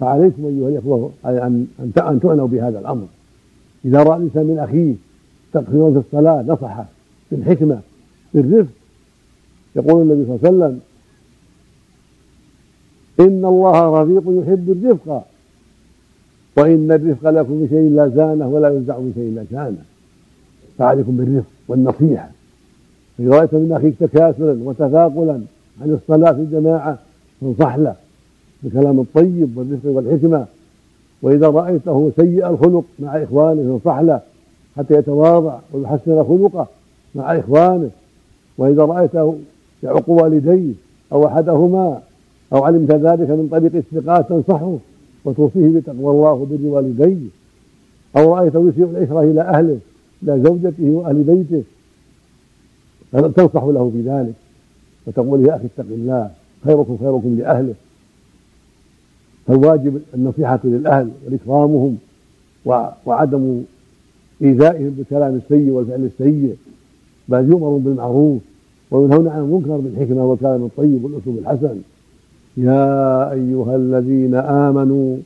فعليكم 0.00 0.46
أيها 0.46 0.68
الإخوة 0.68 1.10
أن 1.24 1.66
أن 1.80 2.20
تعنوا 2.20 2.48
بهذا 2.48 2.78
الأمر. 2.78 3.06
إذا 3.84 4.02
رأى 4.02 4.16
الإنسان 4.16 4.46
من 4.46 4.58
أخيه 4.58 4.94
تقصيرا 5.52 5.90
في 5.90 5.98
الصلاة 5.98 6.42
نصحه 6.42 6.86
بالحكمة 7.30 7.80
بالرفق 8.34 8.72
يقول 9.76 10.02
النبي 10.02 10.26
صلى 10.26 10.36
الله 10.36 10.40
عليه 10.46 10.56
وسلم 10.56 10.80
إن 13.20 13.44
الله 13.44 14.02
رفيق 14.02 14.42
يحب 14.42 14.70
الرفق. 14.70 15.24
وإن 16.56 16.92
الرفق 16.92 17.30
لكم 17.30 17.64
بشيء 17.64 17.90
لا 17.90 18.08
زانه 18.08 18.48
ولا 18.48 18.68
ينزع 18.68 18.98
بشيء 18.98 19.32
لا 19.34 19.44
شانه. 19.50 19.82
فعليكم 20.78 21.16
بالرفق 21.16 21.50
والنصيحة. 21.68 22.30
إذا 23.20 23.30
رأيت 23.30 23.54
من 23.54 23.72
أخيك 23.72 23.94
تكاسلا 24.00 24.58
وتثاقلا 24.64 25.40
عن 25.82 25.90
الصلاة 25.90 26.32
في 26.32 26.40
الجماعة 26.40 26.98
فانصح 27.40 27.76
له 27.76 27.94
بالكلام 28.62 29.00
الطيب 29.00 29.56
والرفق 29.56 29.86
والحكمة. 29.90 30.46
وإذا 31.22 31.48
رأيته 31.48 32.12
سيء 32.16 32.50
الخلق 32.50 32.84
مع 32.98 33.22
إخوانه 33.22 33.80
فانصح 33.84 34.00
له 34.00 34.20
حتى 34.76 34.94
يتواضع 34.94 35.58
ويحسن 35.72 36.24
خلقه 36.24 36.66
مع 37.14 37.38
إخوانه. 37.38 37.90
وإذا 38.60 38.82
رأيته 38.84 39.38
يعق 39.82 40.10
والديه 40.10 40.72
أو 41.12 41.26
أحدهما 41.26 42.00
أو 42.52 42.64
علمت 42.64 42.90
ذلك 42.90 43.30
من 43.30 43.48
طريق 43.50 43.74
الثقات 43.74 44.28
تنصحه 44.28 44.76
وتوصيه 45.24 45.68
بتقوى 45.80 46.10
الله 46.10 46.32
وبر 46.32 46.58
والديه. 46.62 47.28
أو 48.16 48.34
رأيته 48.34 48.68
يسيء 48.68 48.84
العشرة 48.84 49.20
إلى 49.22 49.40
أهله 49.40 49.78
إلى 50.22 50.42
زوجته 50.42 50.84
وأهل 50.90 51.22
بيته 51.22 51.62
تنصح 53.12 53.64
له 53.64 53.90
في 53.90 54.00
ذلك 54.02 54.34
وتقول 55.06 55.46
يا 55.46 55.56
أخي 55.56 55.66
اتق 55.66 55.86
الله 55.90 56.30
خيركم 56.64 56.96
خيركم 57.00 57.36
لأهله. 57.38 57.74
فالواجب 59.46 60.00
النصيحة 60.14 60.60
للأهل 60.64 61.10
وإكرامهم 61.26 61.96
وعدم 63.06 63.62
إيذائهم 64.42 64.90
بالكلام 64.90 65.34
السيء 65.34 65.70
والفعل 65.70 66.04
السيء 66.04 66.56
بل 67.28 67.50
يؤمر 67.50 67.76
بالمعروف 67.76 68.40
وينهون 68.90 69.28
عن 69.28 69.40
المنكر 69.40 69.76
بالحكمة 69.76 70.26
والكلام 70.26 70.64
الطيب 70.64 71.04
والأسلوب 71.04 71.38
الحسن. 71.38 71.76
يا 72.56 73.32
أيها 73.32 73.76
الذين 73.76 74.34
آمنوا 74.34 75.16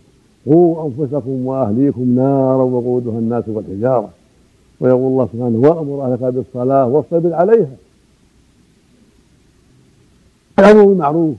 قوا 0.47 0.87
أنفسكم 0.87 1.47
وأهليكم 1.47 2.15
نارا 2.15 2.63
وقودها 2.63 3.19
الناس 3.19 3.45
والحجارة. 3.49 4.11
ويقول 4.81 5.13
الله 5.13 5.29
سبحانه 5.33 5.59
وأمر 5.69 6.05
أهلك 6.05 6.23
بالصلاة 6.23 6.87
واصطبر 6.87 7.35
عليها. 7.35 7.77
الأمر 10.59 10.85
بالمعروف. 10.85 11.35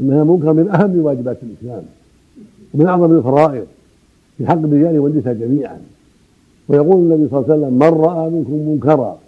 إنها 0.00 0.24
منكر 0.24 0.52
من 0.52 0.68
أهم 0.68 0.98
واجبات 1.04 1.38
الإسلام. 1.42 1.82
ومن 2.74 2.86
أعظم 2.86 3.14
الفرائض. 3.14 3.66
في 4.38 4.46
حق 4.46 4.58
الرجال 4.58 4.98
والنساء 4.98 5.34
جميعا. 5.34 5.78
ويقول 6.68 6.96
النبي 6.96 7.28
صلى 7.28 7.38
الله 7.40 7.52
عليه 7.52 7.62
وسلم 7.62 7.74
من 7.74 8.00
رأى 8.04 8.30
منكم 8.30 8.52
منكرا 8.52 9.18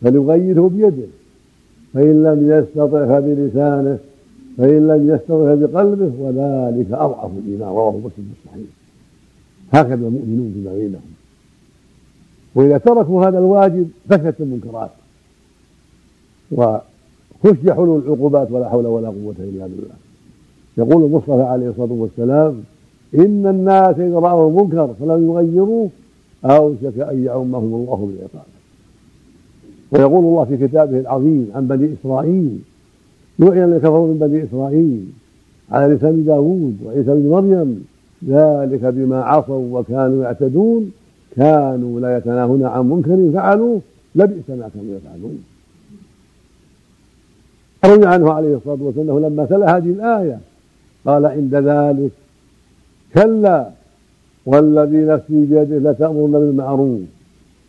فليغيره 0.00 0.70
بيده. 0.74 1.08
فإن 1.96 2.22
لم 2.22 2.50
يستطع 2.50 3.06
فبلسانه 3.06 3.98
فإن 4.58 4.86
لم 4.88 5.10
يستطع 5.14 5.54
بقلبه 5.54 6.12
وذلك 6.18 6.92
أضعف 6.92 7.30
الإيمان 7.44 7.68
رواه 7.68 7.90
مسلم 7.90 8.10
في 8.34 8.48
الصحيح. 8.48 8.66
هكذا 9.72 9.94
المؤمنون 9.94 10.52
فيما 10.54 10.72
بينهم 10.72 11.00
وإذا 12.54 12.78
تركوا 12.78 13.26
هذا 13.26 13.38
الواجب 13.38 13.88
فشت 14.08 14.34
المنكرات. 14.40 14.90
وخشي 16.52 17.74
حلول 17.74 18.02
العقوبات 18.06 18.50
ولا 18.50 18.68
حول 18.68 18.86
ولا 18.86 19.08
قوة 19.08 19.34
إلا 19.38 19.66
بالله. 19.66 19.94
يقول 20.78 21.04
المصطفى 21.04 21.42
عليه 21.42 21.68
الصلاة 21.68 21.92
والسلام 21.92 22.62
إن 23.14 23.46
الناس 23.46 23.98
إذا 23.98 24.18
رأوا 24.18 24.50
المنكر 24.50 24.94
فلم 25.00 25.30
يغيروه 25.30 25.90
أوشك 26.44 26.98
أن 26.98 27.24
يعمهم 27.24 27.74
الله 27.74 28.12
بالعقاب. 28.12 28.55
ويقول 29.92 30.24
الله 30.24 30.44
في 30.44 30.66
كتابه 30.66 31.00
العظيم 31.00 31.50
عن 31.54 31.66
بني 31.66 31.94
إسرائيل 32.00 32.58
لعن 33.38 33.64
الذين 33.64 33.78
كفروا 33.78 34.08
من 34.08 34.18
بني 34.18 34.44
إسرائيل 34.44 35.04
على 35.70 35.94
لسان 35.94 36.24
داوود 36.24 36.76
وعيسى 36.84 37.10
بن 37.14 37.28
مريم 37.28 37.84
ذلك 38.28 38.84
بما 38.84 39.22
عصوا 39.22 39.78
وكانوا 39.80 40.24
يعتدون 40.24 40.92
كانوا 41.36 42.00
لا 42.00 42.16
يتناهون 42.16 42.64
عن 42.64 42.88
منكر 42.88 43.30
فعلوه 43.34 43.80
لبئس 44.14 44.48
ما 44.48 44.70
كانوا 44.74 44.96
يفعلون. 44.96 45.44
روي 47.84 48.06
عنه 48.06 48.32
عليه 48.32 48.56
الصلاة 48.56 48.78
والسلام 48.80 49.18
لما 49.18 49.44
تلا 49.44 49.76
هذه 49.76 49.90
الآية 49.90 50.38
قال 51.06 51.26
عند 51.26 51.54
ذلك 51.54 52.10
كلا 53.14 53.68
والذي 54.46 54.96
نفسي 54.96 55.44
بيده 55.44 55.90
لتأمرن 55.90 56.32
بالمعروف 56.32 57.00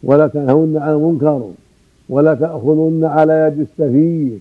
ولا 0.03 0.27
تنهون 0.27 0.77
عن 0.77 0.93
المنكر. 0.93 1.49
ولا 2.09 2.33
تأخذن 2.33 3.03
على 3.03 3.33
يد 3.47 3.59
السفيه 3.59 4.37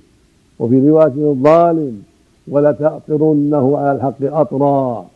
وفي 0.58 0.90
رواية 0.90 1.30
الظالم 1.30 2.02
ولا 2.48 2.72
تأطرنه 2.72 3.78
على 3.78 3.92
الحق 3.92 4.22
أطرا 4.22 5.06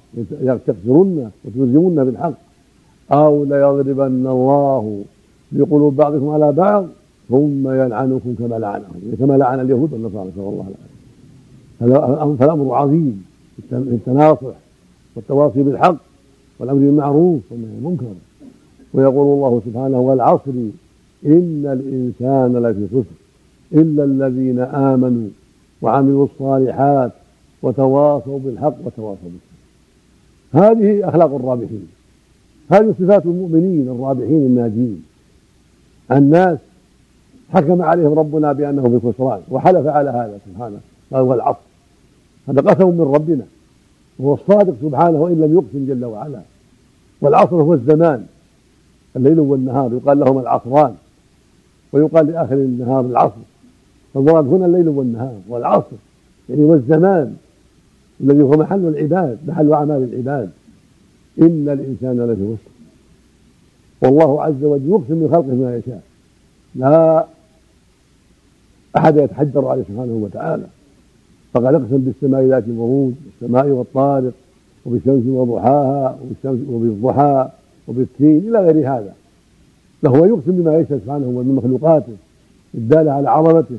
تكسرن 0.66 1.30
وتلزمن 1.44 2.04
بالحق 2.04 2.32
أو 3.12 3.44
ليضربن 3.44 4.26
الله 4.26 5.02
بقلوب 5.52 5.96
بعضكم 5.96 6.28
على 6.28 6.52
بعض 6.52 6.86
ثم 7.28 7.68
يلعنكم 7.68 8.34
كما 8.38 8.54
لعنهم 8.58 9.16
كما 9.18 9.32
لعن 9.32 9.60
اليهود 9.60 9.92
والنصارى 9.92 10.28
نسأل 10.28 10.42
الله 10.42 10.66
العافية 11.82 12.36
فالأمر 12.36 12.74
عظيم 12.74 13.24
في 13.70 13.76
التناصح 13.76 14.54
والتواصي 15.16 15.62
بالحق 15.62 15.96
والأمر 16.58 16.78
بالمعروف 16.78 17.40
والنهي 17.50 17.70
عن 17.70 17.78
المنكر. 17.78 18.04
ويقول 18.94 19.26
الله 19.36 19.62
سبحانه 19.66 20.00
والعصر 20.00 20.52
إن 21.26 21.62
الإنسان 21.66 22.62
لفي 22.62 22.86
خسر 22.88 23.20
إلا 23.80 24.04
الذين 24.04 24.58
آمنوا 24.58 25.28
وعملوا 25.82 26.26
الصالحات 26.26 27.12
وتواصوا 27.62 28.38
بالحق 28.38 28.76
وتواصوا 28.84 29.16
بالصبر 29.22 29.50
هذه 30.52 31.08
أخلاق 31.08 31.34
الرابحين. 31.34 31.88
هذه 32.72 32.94
صفات 32.98 33.26
المؤمنين 33.26 33.88
الرابحين 33.88 34.46
الناجين. 34.46 35.04
الناس 36.12 36.58
حكم 37.50 37.82
عليهم 37.82 38.18
ربنا 38.18 38.52
بأنه 38.52 38.82
في 38.82 39.12
خسران 39.12 39.40
وحلف 39.50 39.86
على 39.86 40.10
هذا 40.10 40.38
سبحانه. 40.46 40.78
قال 41.12 41.22
والعصر 41.22 41.58
هذا 42.48 42.60
قسم 42.60 42.88
من 42.88 43.12
ربنا. 43.14 43.44
وهو 44.18 44.34
الصادق 44.34 44.74
سبحانه 44.82 45.20
وإن 45.20 45.40
لم 45.40 45.54
يقسم 45.54 45.86
جل 45.86 46.04
وعلا. 46.04 46.40
والعصر 47.20 47.56
هو 47.56 47.74
الزمان. 47.74 48.26
الليل 49.16 49.40
والنهار. 49.40 49.92
يقال 49.92 50.18
لهما 50.20 50.40
العصران. 50.40 50.94
ويقال 51.92 52.26
لآخر 52.26 52.54
النهار 52.54 53.06
العصر. 53.06 53.40
فالمراد 54.14 54.46
هنا 54.46 54.66
الليل 54.66 54.88
والنهار 54.88 55.34
والعصر 55.48 55.96
يعني 56.48 56.64
والزمان 56.64 57.36
الذي 58.20 58.42
هو 58.42 58.50
محل 58.50 58.88
العباد 58.88 59.38
محل 59.46 59.72
أعمال 59.72 60.08
العباد. 60.12 60.50
إن 61.42 61.68
الإنسان 61.68 62.30
لفي 62.30 62.42
وسط 62.42 62.70
والله 64.02 64.42
عز 64.42 64.64
وجل 64.64 64.88
يقسم 64.88 65.14
من 65.14 65.28
خلقه 65.28 65.54
ما 65.54 65.76
يشاء. 65.76 66.02
لا 66.74 67.26
أحد 68.96 69.16
يتحجر 69.16 69.68
عليه 69.68 69.82
سبحانه 69.82 70.12
وتعالى. 70.12 70.66
فقد 71.52 71.74
أقسم 71.74 71.98
بالسماء 71.98 72.44
ذات 72.44 72.64
البروج 72.64 73.12
والسماء 73.26 73.66
والطارق 73.66 74.32
وبالشمس 74.86 75.26
وضحاها 75.26 76.18
وبالشمس 76.22 76.68
وبالضحى 76.68 77.48
وبالتين 77.88 78.38
إلى 78.48 78.58
غير 78.58 78.88
هذا. 78.88 79.14
فهو 80.02 80.24
يقسم 80.24 80.52
بما 80.52 80.78
يشاء 80.78 80.98
سبحانه 80.98 81.26
ومن 81.26 81.54
مخلوقاته 81.54 82.12
الداله 82.74 83.12
على 83.12 83.30
عظمته 83.30 83.78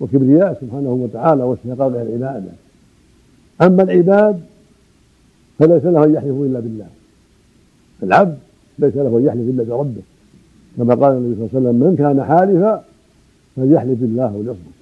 وكبرياء 0.00 0.58
سبحانه 0.60 0.90
وتعالى 0.90 1.42
واستحقاق 1.42 1.86
العبادة. 1.86 2.50
أما 3.62 3.82
العباد 3.82 4.40
فليس 5.58 5.84
له 5.84 6.04
أن 6.04 6.14
يحلفوا 6.14 6.46
إلا 6.46 6.60
بالله. 6.60 6.86
العبد 8.02 8.38
ليس 8.78 8.96
له 8.96 9.18
أن 9.18 9.24
يحلف 9.24 9.48
إلا 9.48 9.64
بربه. 9.64 10.02
كما 10.76 10.94
قال 10.94 11.12
النبي 11.12 11.34
صلى 11.34 11.46
الله 11.46 11.50
عليه 11.54 11.68
وسلم 11.68 11.88
من 11.88 11.96
كان 11.96 12.24
حالفا 12.24 12.84
فليحلف 13.56 14.00
بالله 14.00 14.36
وليصمت 14.36 14.78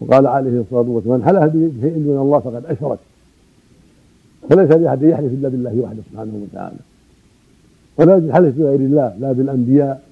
وقال 0.00 0.26
عليه 0.26 0.60
الصلاة 0.60 0.90
والسلام 0.90 1.18
من 1.18 1.24
حلف 1.24 1.52
بشيء 1.54 2.04
دون 2.04 2.18
الله 2.22 2.38
فقد 2.38 2.66
أشرك؟ 2.66 2.98
فليس 4.50 4.70
لأحد 4.70 5.02
يحلف 5.02 5.32
إلا 5.32 5.48
بالله 5.48 5.80
وحده 5.80 6.02
سبحانه 6.10 6.32
وتعالى. 6.42 6.76
ولا 7.98 8.16
يجوز 8.16 8.28
الحلف 8.28 8.58
بغير 8.58 8.80
الله 8.80 9.14
لا 9.20 9.32
بالأنبياء 9.32 10.02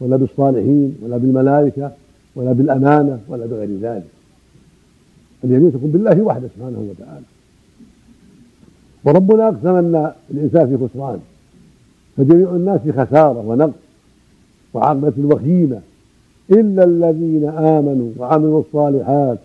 ولا 0.00 0.16
بالصالحين 0.16 0.96
ولا 1.02 1.16
بالملائكة 1.16 1.90
ولا 2.36 2.52
بالأمانة 2.52 3.18
ولا 3.28 3.46
بغير 3.46 3.78
ذلك. 3.80 4.04
اليمين 5.44 5.72
تكون 5.72 5.90
بالله 5.90 6.22
وحده 6.22 6.48
سبحانه 6.56 6.78
وتعالى. 6.90 7.24
وربنا 9.04 9.48
اقسم 9.48 9.68
ان 9.68 10.12
الانسان 10.30 10.66
في 10.68 10.88
خسران 10.88 11.18
فجميع 12.16 12.50
الناس 12.50 12.80
في 12.80 12.92
خسارة 12.92 13.48
ونقص 13.48 13.72
وعقبه 14.74 15.12
وخيمه 15.18 15.80
إلا 16.50 16.84
الذين 16.84 17.44
آمنوا 17.48 18.10
وعملوا 18.18 18.60
الصالحات 18.60 19.38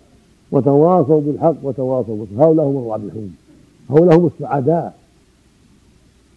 وتواصوا 0.52 1.20
بالحق 1.20 1.56
وتواصوا 1.62 2.16
بالصبر. 2.16 2.44
هؤلاء 2.44 2.66
هم 2.66 2.76
الرابحون 2.78 3.34
هؤلاء 3.90 4.18
هم 4.18 4.26
السعداء. 4.26 4.99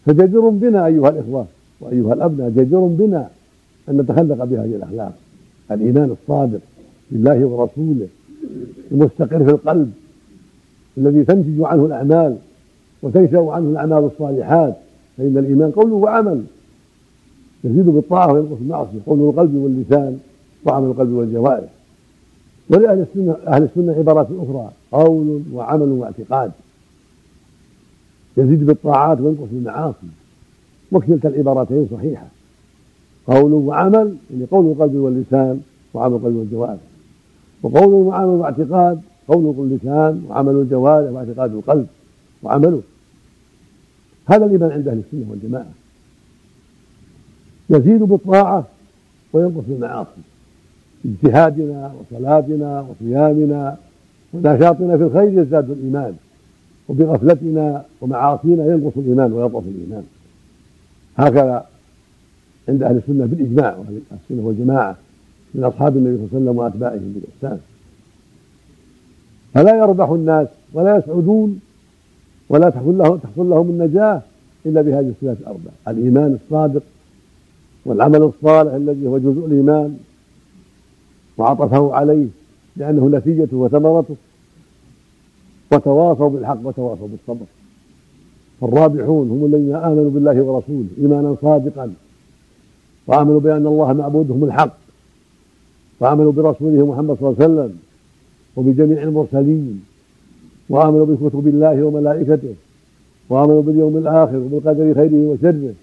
فجدير 0.05 0.49
بنا 0.49 0.85
أيها 0.85 1.09
الاخوه 1.09 1.45
وأيها 1.81 2.13
الأبناء 2.13 2.49
جدير 2.49 2.79
بنا 2.79 3.27
أن 3.89 3.97
نتخلق 3.97 4.43
بهذه 4.43 4.75
الأخلاق. 4.75 5.13
الإيمان 5.71 6.15
الصادق 6.21 6.59
بالله 7.11 7.45
ورسوله 7.45 8.07
المستقر 8.91 9.43
في 9.43 9.51
القلب 9.51 9.91
الذي 10.97 11.23
تنتج 11.23 11.61
عنه 11.61 11.85
الأعمال 11.85 12.37
وتنشأ 13.01 13.51
عنه 13.51 13.69
الأعمال 13.69 14.09
الصالحات. 14.13 14.75
فإن 15.17 15.37
الإيمان 15.37 15.71
قول 15.71 15.91
وعمل. 15.91 16.43
يزيد 17.63 17.85
بالطاعة 17.85 18.33
وينقص 18.33 18.57
بالمعصيه 18.59 18.99
قول 19.05 19.19
القلب 19.19 19.55
واللسان 19.55 20.19
وعمل 20.65 20.87
القلب 20.87 21.11
والجوارح. 21.11 21.69
ولأهل 22.69 23.05
السنة 23.09 23.35
أهل 23.47 23.63
السنة 23.63 23.93
عبارات 23.93 24.27
أخرى 24.39 24.69
قول 24.91 25.41
وعمل 25.53 25.89
واعتقاد. 25.89 26.51
يزيد 28.37 28.65
بالطاعات 28.65 29.21
وينقص 29.21 29.47
بالمعاصي 29.51 30.07
وكلتا 30.91 31.29
العبارتين 31.29 31.87
صحيحة. 31.91 32.27
قول 33.27 33.53
وعمل 33.53 34.15
يعني 34.31 34.45
قول 34.51 34.65
القلب 34.65 34.95
واللسان 34.95 35.61
وعمل 35.93 36.15
القلب 36.15 36.35
والجوارح 36.35 36.79
وقول 37.63 37.93
وعمل 37.93 38.29
واعتقاد 38.29 39.01
قول 39.27 39.55
اللسان 39.71 40.25
وعمل 40.29 40.53
الجوارح 40.53 41.11
واعتقاد 41.11 41.53
القلب 41.53 41.87
وعمله. 42.43 42.81
هذا 44.25 44.45
الإيمان 44.45 44.71
عند 44.71 44.87
أهل 44.87 45.01
السنة 45.07 45.31
والجماعة. 45.31 45.71
يزيد 47.69 48.03
بالطاعة 48.03 48.67
وينقص 49.33 49.63
بالمعاصي 49.67 50.21
اجتهادنا 51.05 51.93
وصلاتنا 51.99 52.85
وصيامنا 52.89 53.77
ونشاطنا 54.33 54.97
في 54.97 55.03
الخير 55.03 55.39
يزداد 55.39 55.69
الإيمان. 55.69 56.15
وبغفلتنا 56.93 57.85
ومعاصينا 58.01 58.65
ينقص 58.65 58.97
الإيمان 58.97 59.33
ويضعف 59.33 59.63
الإيمان. 59.67 60.03
هكذا 61.17 61.65
عند 62.69 62.83
أهل 62.83 62.97
السنة 62.97 63.25
بالإجماع 63.25 63.77
وأهل 63.77 64.01
السنة 64.11 64.47
والجماعة 64.47 64.97
من 65.55 65.63
أصحاب 65.63 65.97
النبي 65.97 66.17
صلى 66.17 66.25
الله 66.25 66.29
عليه 66.33 66.43
وسلم 66.43 66.57
وأتباعهم 66.57 67.13
بالإحسان. 67.13 67.59
فلا 69.53 69.77
يربح 69.77 70.09
الناس 70.09 70.47
ولا 70.73 70.97
يسعدون 70.97 71.59
ولا 72.49 72.69
تحصل 72.69 72.97
لهم 72.97 73.17
تحصل 73.17 73.49
لهم 73.49 73.69
النجاة 73.69 74.21
إلا 74.65 74.81
بهذه 74.81 75.09
الصفات 75.09 75.37
الأربع. 75.39 75.71
الإيمان 75.87 76.39
الصادق 76.45 76.83
والعمل 77.85 78.21
الصالح 78.21 78.73
الذي 78.73 79.07
هو 79.07 79.17
جزء 79.17 79.45
الإيمان 79.45 79.97
وعطفه 81.37 81.93
عليه 81.93 82.27
لأنه 82.77 83.09
نتيجته 83.17 83.57
وثمرته. 83.57 84.15
وتواصوا 85.71 86.29
بالحق 86.29 86.57
وتواصوا 86.63 87.07
بالصبر. 87.07 87.45
فالرابحون 88.61 89.29
هم 89.29 89.45
الذين 89.45 89.75
آمنوا 89.75 90.09
بالله 90.09 90.41
ورسوله 90.41 90.87
إيمانا 91.01 91.35
صادقا 91.41 91.93
وآمنوا 93.07 93.39
بأن 93.39 93.67
الله 93.67 93.93
معبودهم 93.93 94.43
الحق. 94.43 94.77
وآمنوا 95.99 96.31
برسوله 96.31 96.85
محمد 96.85 97.17
صلى 97.19 97.29
الله 97.29 97.43
عليه 97.43 97.53
وسلم 97.53 97.77
وبجميع 98.55 99.03
المرسلين. 99.03 99.85
وآمنوا 100.69 101.05
بكتب 101.05 101.47
الله 101.47 101.83
وملائكته. 101.83 102.55
وآمنوا 103.29 103.61
باليوم 103.61 103.97
الآخر 103.97 104.37
وبالقدر 104.37 104.93
خيره 104.93 105.27
وشره. 105.27 105.73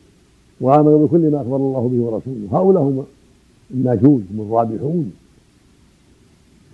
وآمنوا 0.61 1.07
بكل 1.07 1.31
ما 1.31 1.41
أخبر 1.41 1.57
الله 1.57 1.91
به 1.93 2.01
ورسوله. 2.05 2.49
هؤلاء 2.53 2.83
هم 2.83 3.05
الناجون 3.75 4.27
هم 4.33 4.41
الرابحون. 4.41 5.13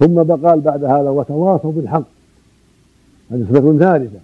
ثم 0.01 0.23
بقال 0.23 0.61
بعد 0.61 0.85
هذا 0.85 1.11
وتواصوا 1.11 1.73
بالحق. 1.73 2.16
هذه 3.31 3.47
صفة 3.51 3.79
ثالثة. 3.79 4.19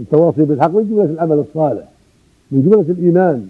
التواصي 0.00 0.42
بالحق 0.42 0.70
من 0.70 0.88
جملة 0.90 1.04
العمل 1.04 1.44
الصالح 1.48 1.88
من 2.50 2.62
جملة 2.62 2.80
الإيمان. 2.80 3.48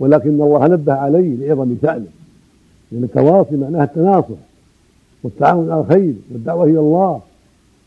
ولكن 0.00 0.28
الله 0.28 0.66
نبه 0.66 0.92
عليه 0.92 1.36
لعظم 1.36 1.76
شأنه. 1.82 2.06
لأن 2.92 3.04
التواصي 3.04 3.56
معناها 3.56 3.84
التناصح 3.84 4.38
والتعاون 5.22 5.70
على 5.70 5.80
الخير 5.80 6.14
والدعوة 6.32 6.64
إلى 6.64 6.78
الله 6.78 7.20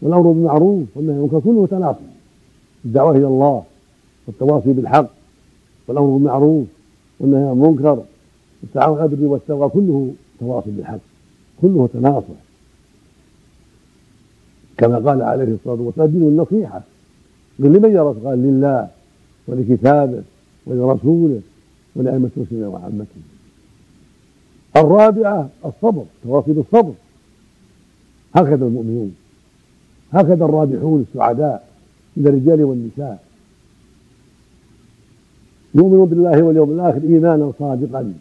والأمر 0.02 0.32
بالمعروف 0.32 0.84
والنهي 0.96 1.14
عن 1.14 1.20
المنكر 1.20 1.40
كله 1.40 1.68
تناصح. 1.68 2.00
الدعوة 2.86 3.12
إلى 3.12 3.28
الله 3.28 3.64
والتواصي 4.28 4.74
بالحق 4.74 5.10
والأمر 5.88 6.08
بالمعروف 6.08 6.66
والنهي 7.20 7.44
عن 7.44 7.52
المنكر 7.52 8.04
والتعاون 8.64 9.00
على 9.00 9.10
البر 9.12 9.26
والتقوى 9.28 9.70
كله 9.70 10.14
تواصي 10.40 10.72
بالحق 10.72 11.00
كله 11.62 11.90
تناصح. 11.94 12.51
كما 14.82 14.98
قال 14.98 15.22
عليه 15.22 15.44
الصلاة 15.44 15.82
والسلام 15.82 16.08
الدين 16.08 16.22
النصيحة. 16.22 16.82
قل 17.60 17.66
لمن 17.66 17.92
يا 17.92 18.10
رسول 18.10 18.28
قال 18.28 18.40
لله 18.40 18.88
ولكتابه 19.48 20.22
ولرسوله 20.66 21.42
ولأئمة 21.96 22.30
المسلمين 22.38 22.66
وعامتهم؟ 22.66 23.24
الرابعة 24.78 25.50
الصبر 25.66 26.04
تواصي 26.24 26.54
بالصبر 26.54 26.94
هكذا 28.36 28.66
المؤمنون. 28.66 29.16
هكذا 30.12 30.46
الرابحون 30.46 31.06
السعداء 31.10 31.68
من 32.18 32.28
الرجال 32.28 32.64
والنساء. 32.64 33.24
يؤمنون 35.76 36.10
بالله 36.10 36.44
واليوم 36.44 36.72
الآخر 36.72 37.02
إيمانا 37.04 37.52
صادقا 37.60 38.14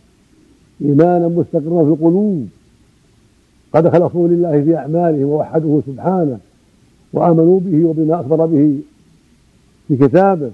إيمانا 0.83 1.29
مستقرا 1.29 1.85
في 1.85 1.91
القلوب. 1.91 2.49
قد 3.73 3.89
خلصوا 3.89 4.29
لله 4.29 4.65
في 4.65 4.77
أعمالهم 4.77 5.25
ووحدوه 5.25 5.83
سبحانه. 5.87 6.39
وآمنوا 7.13 7.61
به 7.61 7.85
وبما 7.85 8.21
أخبر 8.21 8.47
به 8.47 8.79
في 9.89 9.97
كتابه 9.97 10.51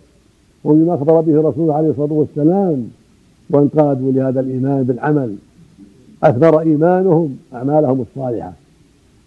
وبما 0.65 0.95
أخبر 0.95 1.21
به 1.21 1.49
رسوله 1.49 1.75
عليه 1.75 1.91
الصلاة 1.91 2.13
والسلام 2.13 2.89
وانقادوا 3.51 4.13
لهذا 4.13 4.41
الإيمان 4.41 4.83
بالعمل. 4.83 5.37
أثمر 6.23 6.61
إيمانهم 6.61 7.37
أعمالهم 7.55 8.01
الصالحة. 8.01 8.53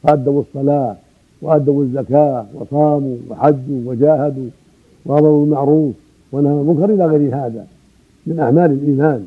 فأدوا 0.03 0.41
الصلاة 0.41 0.95
وأدوا 1.41 1.83
الزكاة 1.83 2.45
وصاموا 2.53 3.17
وحجوا 3.29 3.81
وجاهدوا 3.85 4.49
وأمروا 5.05 5.45
بالمعروف 5.45 5.93
ونهوا 6.31 6.59
عن 6.59 6.61
المنكر 6.61 6.93
إلى 6.93 7.05
غير 7.05 7.35
هذا 7.35 7.67
من 8.27 8.39
أعمال 8.39 8.71
الإيمان. 8.71 9.25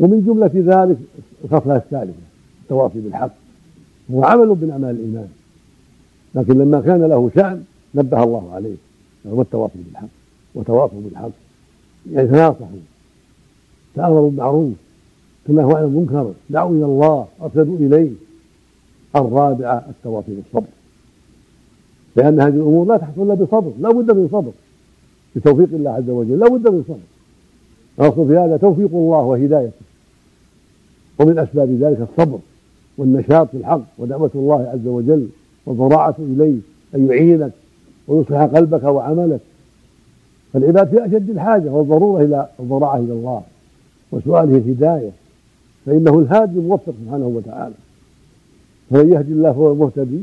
ومن 0.00 0.24
جملة 0.26 0.50
ذلك 0.54 0.98
الخصلة 1.44 1.76
الثالثة 1.76 2.12
التواصي 2.62 3.00
بالحق. 3.00 3.32
هو 4.10 4.24
عمل 4.24 4.48
من 4.48 4.70
أعمال 4.72 4.90
الإيمان. 4.90 5.28
لكن 6.36 6.58
لما 6.58 6.80
كان 6.80 7.02
له 7.02 7.30
شأن 7.34 7.64
نبه 7.94 8.22
الله 8.22 8.52
عليه. 8.52 8.74
التواصي 9.26 9.78
بالحق. 9.86 10.08
وتواصوا 10.54 11.00
بالحق. 11.04 11.30
يعني 12.12 12.28
تناصحوا. 12.28 12.66
تأمروا 13.94 14.30
بالمعروف. 14.30 14.72
تنهوا 15.46 15.78
عن 15.78 15.84
المنكر. 15.84 16.32
دعوا 16.50 16.70
إلى 16.70 16.84
الله. 16.84 17.26
أرشدوا 17.42 17.76
إليه. 17.78 18.10
الرابعة 19.16 19.86
التواصي 19.90 20.34
بالصبر. 20.34 20.70
لأن 22.16 22.40
هذه 22.40 22.54
الأمور 22.54 22.86
لا 22.86 22.96
تحصل 22.96 23.22
إلا 23.22 23.34
بصبر. 23.34 23.72
لا 23.80 23.90
بد 23.92 24.16
من 24.16 24.28
صبر. 24.32 24.52
بتوفيق 25.36 25.68
الله 25.72 25.90
عز 25.90 26.10
وجل. 26.10 26.38
لا 26.38 26.48
بد 26.48 26.68
من 26.68 26.84
صبر. 26.88 26.98
الأصل 28.00 28.26
في 28.26 28.38
هذا 28.38 28.56
توفيق 28.56 28.90
الله 28.94 29.22
وهدايته. 29.22 29.86
ومن 31.18 31.38
أسباب 31.38 31.70
ذلك 31.70 32.08
الصبر 32.10 32.38
والنشاط 32.98 33.50
في 33.50 33.56
الحق 33.56 33.82
ودعوة 33.98 34.30
الله 34.34 34.68
عز 34.68 34.86
وجل 34.86 35.28
والضراعة 35.66 36.14
إليه 36.18 36.58
أن 36.94 37.06
يعينك 37.06 37.52
ويصلح 38.08 38.42
قلبك 38.42 38.84
وعملك. 38.84 39.40
فالعباد 40.52 40.88
في 40.88 41.06
أشد 41.06 41.30
الحاجة 41.30 41.70
والضرورة 41.70 42.22
إلى 42.22 42.48
الضراعة 42.60 42.96
إلى 42.96 43.12
الله 43.12 43.42
وسؤاله 44.12 44.56
الهداية 44.56 45.10
فإنه 45.86 46.18
الهادي 46.18 46.58
الموفق 46.58 46.94
سبحانه 47.04 47.26
وتعالى. 47.26 47.74
فمن 48.90 49.12
يهدي 49.12 49.32
الله 49.32 49.52
فهو 49.52 49.72
المهتدي 49.72 50.20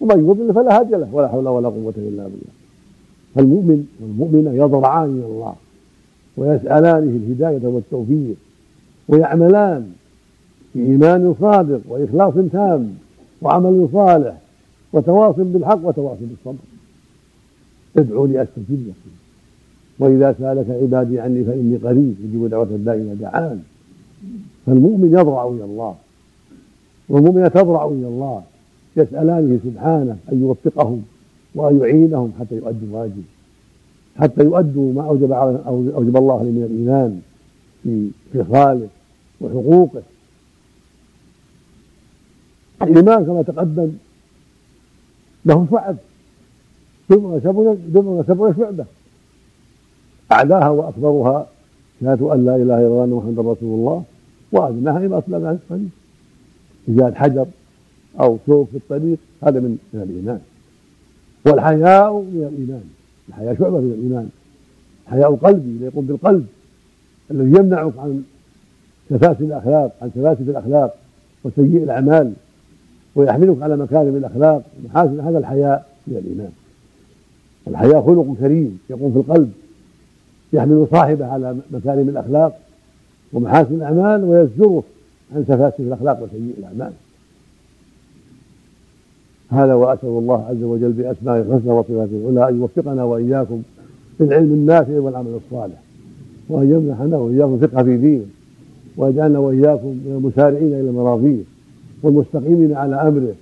ومن 0.00 0.30
يضلل 0.30 0.54
فلا 0.54 0.80
هادي 0.80 0.90
له 0.90 1.08
ولا 1.12 1.28
حول 1.28 1.48
ولا 1.48 1.68
قوة 1.68 1.94
إلا 1.96 2.22
بالله. 2.22 2.52
فالمؤمن 3.34 3.86
والمؤمنة 4.00 4.64
يضرعان 4.64 5.08
إلى 5.08 5.26
الله 5.26 5.54
ويسألانه 6.36 6.98
الهداية 6.98 7.66
والتوفيق 7.68 8.36
ويعملان 9.08 9.92
بإيمان 10.74 11.34
صادق 11.40 11.80
وإخلاص 11.88 12.34
تام 12.52 12.94
وعمل 13.42 13.88
صالح. 13.92 14.36
وتواصل 14.92 15.44
بالحق 15.44 15.80
وتواصل 15.84 16.24
بالصبر. 16.26 16.64
ادعوا 17.96 18.42
أستجب 18.42 18.80
لكم 18.88 19.10
وإذا 19.98 20.34
سألك 20.38 20.70
عبادي 20.70 21.20
عني 21.20 21.44
فإني 21.44 21.76
قريب 21.76 22.14
يجيب 22.24 22.50
دعوة 22.50 22.64
الداء 22.64 22.96
إذا 22.96 23.14
دعان. 23.14 23.62
فالمؤمن 24.66 25.08
يضرع 25.12 25.48
إلى 25.48 25.64
الله. 25.64 25.96
والمؤمنة 27.08 27.48
تضرع 27.48 27.84
إلى 27.84 28.08
الله. 28.08 28.42
يسألانه 28.96 29.58
سبحانه 29.64 30.16
أن 30.32 30.40
يوفقهم 30.40 31.02
وأن 31.54 31.80
يعينهم 31.80 32.32
حتى 32.40 32.54
يؤدوا 32.54 32.88
الواجب. 32.88 33.22
حتى 34.16 34.44
يؤدوا 34.44 34.92
ما 34.92 35.02
أوجب 35.02 35.32
أوجب 35.32 36.16
الله 36.16 36.38
عليهم 36.38 36.54
من 36.54 36.64
الإيمان 36.64 37.20
في 37.82 38.10
خصاله 38.34 38.88
وحقوقه. 39.40 40.02
الإيمان 42.82 43.24
كما 43.24 43.42
تقدم 43.42 43.90
له 45.46 45.66
شعب 45.70 45.96
بضع 47.10 48.22
سبع 48.22 48.52
شعبة. 48.58 48.84
أعلاها 50.32 50.68
وأكبرها. 50.68 51.46
شهادة 52.00 52.34
أن 52.34 52.44
لا 52.44 52.56
إله 52.56 52.62
إلا 52.62 52.86
الله 52.86 53.06
محمد 53.06 53.38
رسول 53.38 53.78
الله. 53.78 54.04
وأدناها 54.52 55.06
إما 55.06 55.18
أصلا 55.18 55.48
عن 55.48 55.54
الطريق 55.54 55.88
إيجاد 56.88 57.14
حجر 57.14 57.46
أو 58.20 58.38
شوك 58.46 58.68
في 58.68 58.76
الطريق. 58.76 59.18
هذا 59.42 59.60
من 59.60 59.78
من 59.92 60.02
الإيمان. 60.02 60.40
والحياء 61.46 62.12
من 62.12 62.48
الإيمان. 62.52 62.84
الحياء 63.28 63.58
شعبة 63.58 63.80
من 63.80 63.92
الإيمان. 63.92 64.28
حياء 65.06 65.34
قلبي 65.34 65.84
يقوم 65.84 66.06
بالقلب. 66.06 66.46
الذي 67.30 67.58
يمنعك 67.58 67.92
عن 67.98 68.22
سفاسف 69.10 69.40
الأخلاق 69.40 69.96
عن 70.02 70.10
سفاسف 70.14 70.40
الأخلاق 70.40 70.94
وسيء 71.44 71.82
الأعمال. 71.82 72.32
ويحملك 73.14 73.62
على 73.62 73.76
مكارم 73.76 74.16
الأخلاق 74.16 74.62
ومحاسن 74.78 75.20
هذا 75.20 75.38
الحياء 75.38 75.86
من 76.06 76.16
الإيمان. 76.16 76.52
الحياء 77.68 78.06
خلق 78.06 78.36
كريم 78.40 78.78
يقوم 78.90 79.12
في 79.12 79.18
القلب 79.18 79.52
يحمل 80.52 80.86
صاحبه 80.90 81.26
على 81.26 81.56
مكارم 81.70 82.08
الأخلاق 82.08 82.58
ومحاسن 83.32 83.74
الأعمال 83.74 84.24
ويزجره 84.24 84.82
عن 85.34 85.44
سفاسف 85.44 85.80
الأخلاق 85.80 86.22
وسيء 86.22 86.54
الأعمال. 86.58 86.92
هذا 89.50 89.74
وأسأل 89.74 90.08
الله 90.08 90.44
عز 90.50 90.62
وجل 90.62 90.92
بأسمائه 90.92 91.40
الحسنى 91.40 91.72
وصفاته 91.72 92.28
العلى 92.28 92.48
أن 92.48 92.60
يوفقنا 92.60 93.04
وإياكم 93.04 93.62
للعلم 94.20 94.52
النافع 94.52 94.98
والعمل 94.98 95.40
الصالح 95.46 95.82
وأن 96.48 96.70
يمنحنا 96.70 97.16
وإياكم 97.16 97.58
ثقة 97.60 97.82
في 97.82 97.96
دينه 97.96 98.24
ويجعلنا 98.96 99.38
وإياكم 99.38 99.88
من 99.88 100.12
المسارعين 100.16 100.72
إلى 100.72 100.92
مراضيه 100.92 101.42
والمستقيمين 102.02 102.74
على 102.74 102.96
أمره 102.96 103.34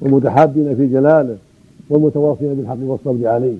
والمتحابين 0.00 0.76
في 0.76 0.86
جلاله 0.86 1.36
والمتواصين 1.90 2.54
بالحق 2.54 2.76
والصبر 2.80 3.28
عليه. 3.28 3.56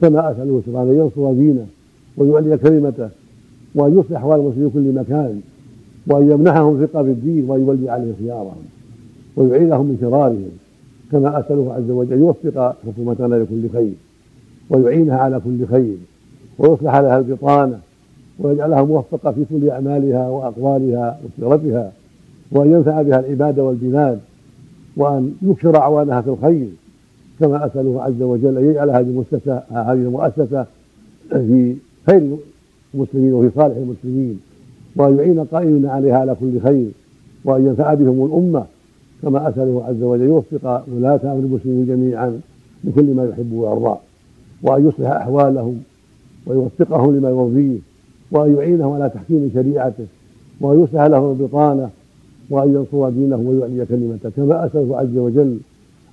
كما 0.00 0.30
أسأله 0.30 0.62
سبحانه 0.66 0.90
أن 0.90 0.98
ينصر 0.98 1.32
دينه 1.32 1.66
ويعلي 2.16 2.56
كلمته 2.56 3.08
وأن 3.74 3.98
يصلح 3.98 4.18
أحوال 4.18 4.40
المسلمين 4.40 4.70
في 4.70 4.74
كل 4.78 5.00
مكان 5.00 5.40
وأن 6.06 6.30
يمنحهم 6.30 6.86
ثقة 6.86 7.02
في 7.02 7.10
الدين 7.10 7.50
وأن 7.50 7.60
يولي 7.60 7.90
عليهم 7.90 8.14
خيارهم 8.18 8.62
ويعيذهم 9.36 9.86
من 9.86 9.98
شرارهم. 10.00 10.50
كما 11.12 11.40
أسأله 11.40 11.72
عز 11.72 11.90
وجل 11.90 12.12
أن 12.12 12.18
يوفق 12.18 12.76
حكومتنا 12.86 13.34
لكل 13.34 13.68
خير 13.72 13.92
ويعينها 14.70 15.16
على 15.16 15.40
كل 15.44 15.66
خير 15.66 15.96
ويصلح 16.58 16.96
لها 16.96 17.18
البطانة 17.18 17.78
ويجعلها 18.38 18.82
موفقة 18.82 19.32
في 19.32 19.44
كل 19.50 19.70
أعمالها 19.70 20.28
وأقوالها 20.28 21.20
وسيرتها. 21.24 21.92
وأن 22.52 22.72
ينفع 22.72 23.02
بها 23.02 23.20
العباد 23.20 23.58
والبلاد 23.58 24.20
وأن 24.96 25.34
يكثر 25.42 25.76
أعوانها 25.76 26.20
في 26.20 26.30
الخير 26.30 26.68
كما 27.40 27.66
أسأله 27.66 28.02
عز 28.02 28.22
وجل 28.22 28.58
أن 28.58 28.70
يجعل 28.70 28.90
هذه 28.90 29.00
المؤسسة 29.00 29.62
هذه 29.70 29.92
المؤسسة 29.92 30.66
في 31.30 31.76
خير 32.06 32.36
المسلمين 32.94 33.32
وفي 33.32 33.50
صالح 33.56 33.76
المسلمين 33.76 34.40
وأن 34.96 35.18
يعين 35.18 35.38
القائمين 35.38 35.86
عليها 35.86 36.18
على 36.18 36.36
كل 36.40 36.60
خير 36.60 36.90
وأن 37.44 37.66
ينفع 37.66 37.94
بهم 37.94 38.26
الأمة 38.26 38.64
كما 39.22 39.48
أسأله 39.48 39.84
عز 39.84 40.02
وجل 40.02 40.22
يوفق 40.22 40.84
ولاة 40.94 41.20
أمر 41.24 41.38
المسلمين 41.38 41.86
جميعا 41.86 42.40
لكل 42.84 43.14
ما 43.14 43.24
يحب 43.24 43.52
ويرضى 43.52 43.96
وأن 44.62 44.88
يصلح 44.88 45.10
أحوالهم 45.10 45.80
ويوفقهم 46.46 47.16
لما 47.16 47.28
يرضيه 47.30 47.78
وأن 48.32 48.56
يعينهم 48.56 48.92
على 48.92 49.10
تحكيم 49.10 49.50
شريعته 49.54 50.06
وأن 50.60 50.82
يصلح 50.82 51.02
لهم 51.02 51.30
البطانة 51.30 51.90
وأن 52.50 52.74
ينصر 52.74 53.10
دينه 53.10 53.36
ويعلي 53.36 53.86
كلمته 53.86 54.30
كما 54.36 54.66
أسأله 54.66 54.96
عز 54.96 55.16
وجل 55.16 55.58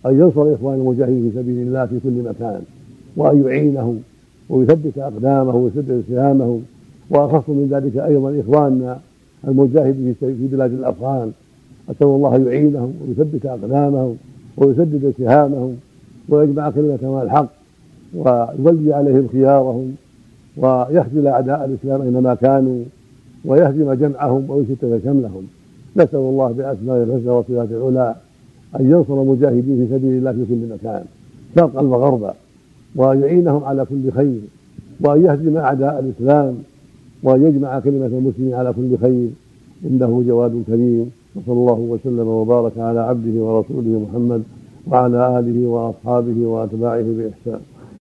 أن 0.06 0.20
ينصر 0.20 0.54
إخوان 0.54 0.80
المجاهدين 0.80 1.30
في 1.32 1.36
سبيل 1.36 1.68
الله 1.68 1.86
في 1.86 2.00
كل 2.04 2.30
مكان 2.30 2.62
وأن 3.16 3.44
يعينهم 3.46 4.00
ويثبت 4.50 4.98
أقدامهم 4.98 5.56
ويسدد 5.56 6.04
سهامهم 6.10 6.62
وأخص 7.10 7.50
من 7.50 7.68
ذلك 7.72 7.98
أيضا 7.98 8.40
إخواننا 8.40 9.00
المجاهدين 9.48 10.16
في 10.20 10.48
بلاد 10.52 10.74
الأفغان. 10.74 11.32
أسأل 11.90 12.08
الله 12.08 12.38
يعينهم 12.38 12.94
ويثبت 13.02 13.46
أقدامهم 13.46 14.16
ويسدد 14.58 15.14
سهامهم 15.18 15.76
ويجمع 16.30 16.70
كلمتهم 16.70 17.16
على 17.16 17.26
الحق 17.26 17.50
ويولي 18.16 18.94
عليهم 18.94 19.28
خيارهم 19.32 19.96
ويخذل 20.58 21.28
أعداء 21.28 21.66
الإسلام 21.66 22.02
أينما 22.02 22.36
كانوا 22.36 22.84
ويهزم 23.46 23.94
جمعهم 23.94 24.50
ويشتت 24.50 25.02
شملهم. 25.04 25.48
نسأل 25.96 26.20
الله 26.20 26.48
بأسماء 26.52 27.04
الحسنى 27.04 27.30
وصفات 27.30 27.72
العلى 27.72 28.16
أن 28.80 28.92
ينصر 28.92 29.22
المجاهدين 29.22 29.88
في 29.88 29.96
سبيل 29.96 30.18
الله 30.18 30.32
في 30.32 30.46
كل 30.46 30.74
مكان 30.74 31.04
شرقا 31.56 31.82
وغربا 31.82 32.34
وأن 32.96 33.22
يعينهم 33.22 33.64
على 33.64 33.86
كل 33.86 34.12
خير 34.12 34.40
وأن 35.02 35.26
يهزم 35.26 35.58
أعداء 35.58 36.00
الإسلام 36.00 36.56
وأن 37.24 37.48
يجمع 37.48 37.80
كلمة 37.80 38.06
المسلمين 38.06 38.54
على 38.54 38.74
كل 38.74 38.98
خير. 38.98 39.30
إنه 39.86 40.24
جواد 40.28 40.64
كريم. 40.68 41.12
وصلى 41.36 41.54
الله 41.54 41.80
وسلم 41.80 42.28
وبارك 42.28 42.78
على 42.78 43.00
عبده 43.00 43.44
ورسوله 43.44 44.08
محمد 44.10 44.44
وعلى 44.88 45.40
آله 45.40 45.68
وأصحابه 45.68 46.46
وأتباعه 46.46 47.02
بإحسان. 47.02 47.62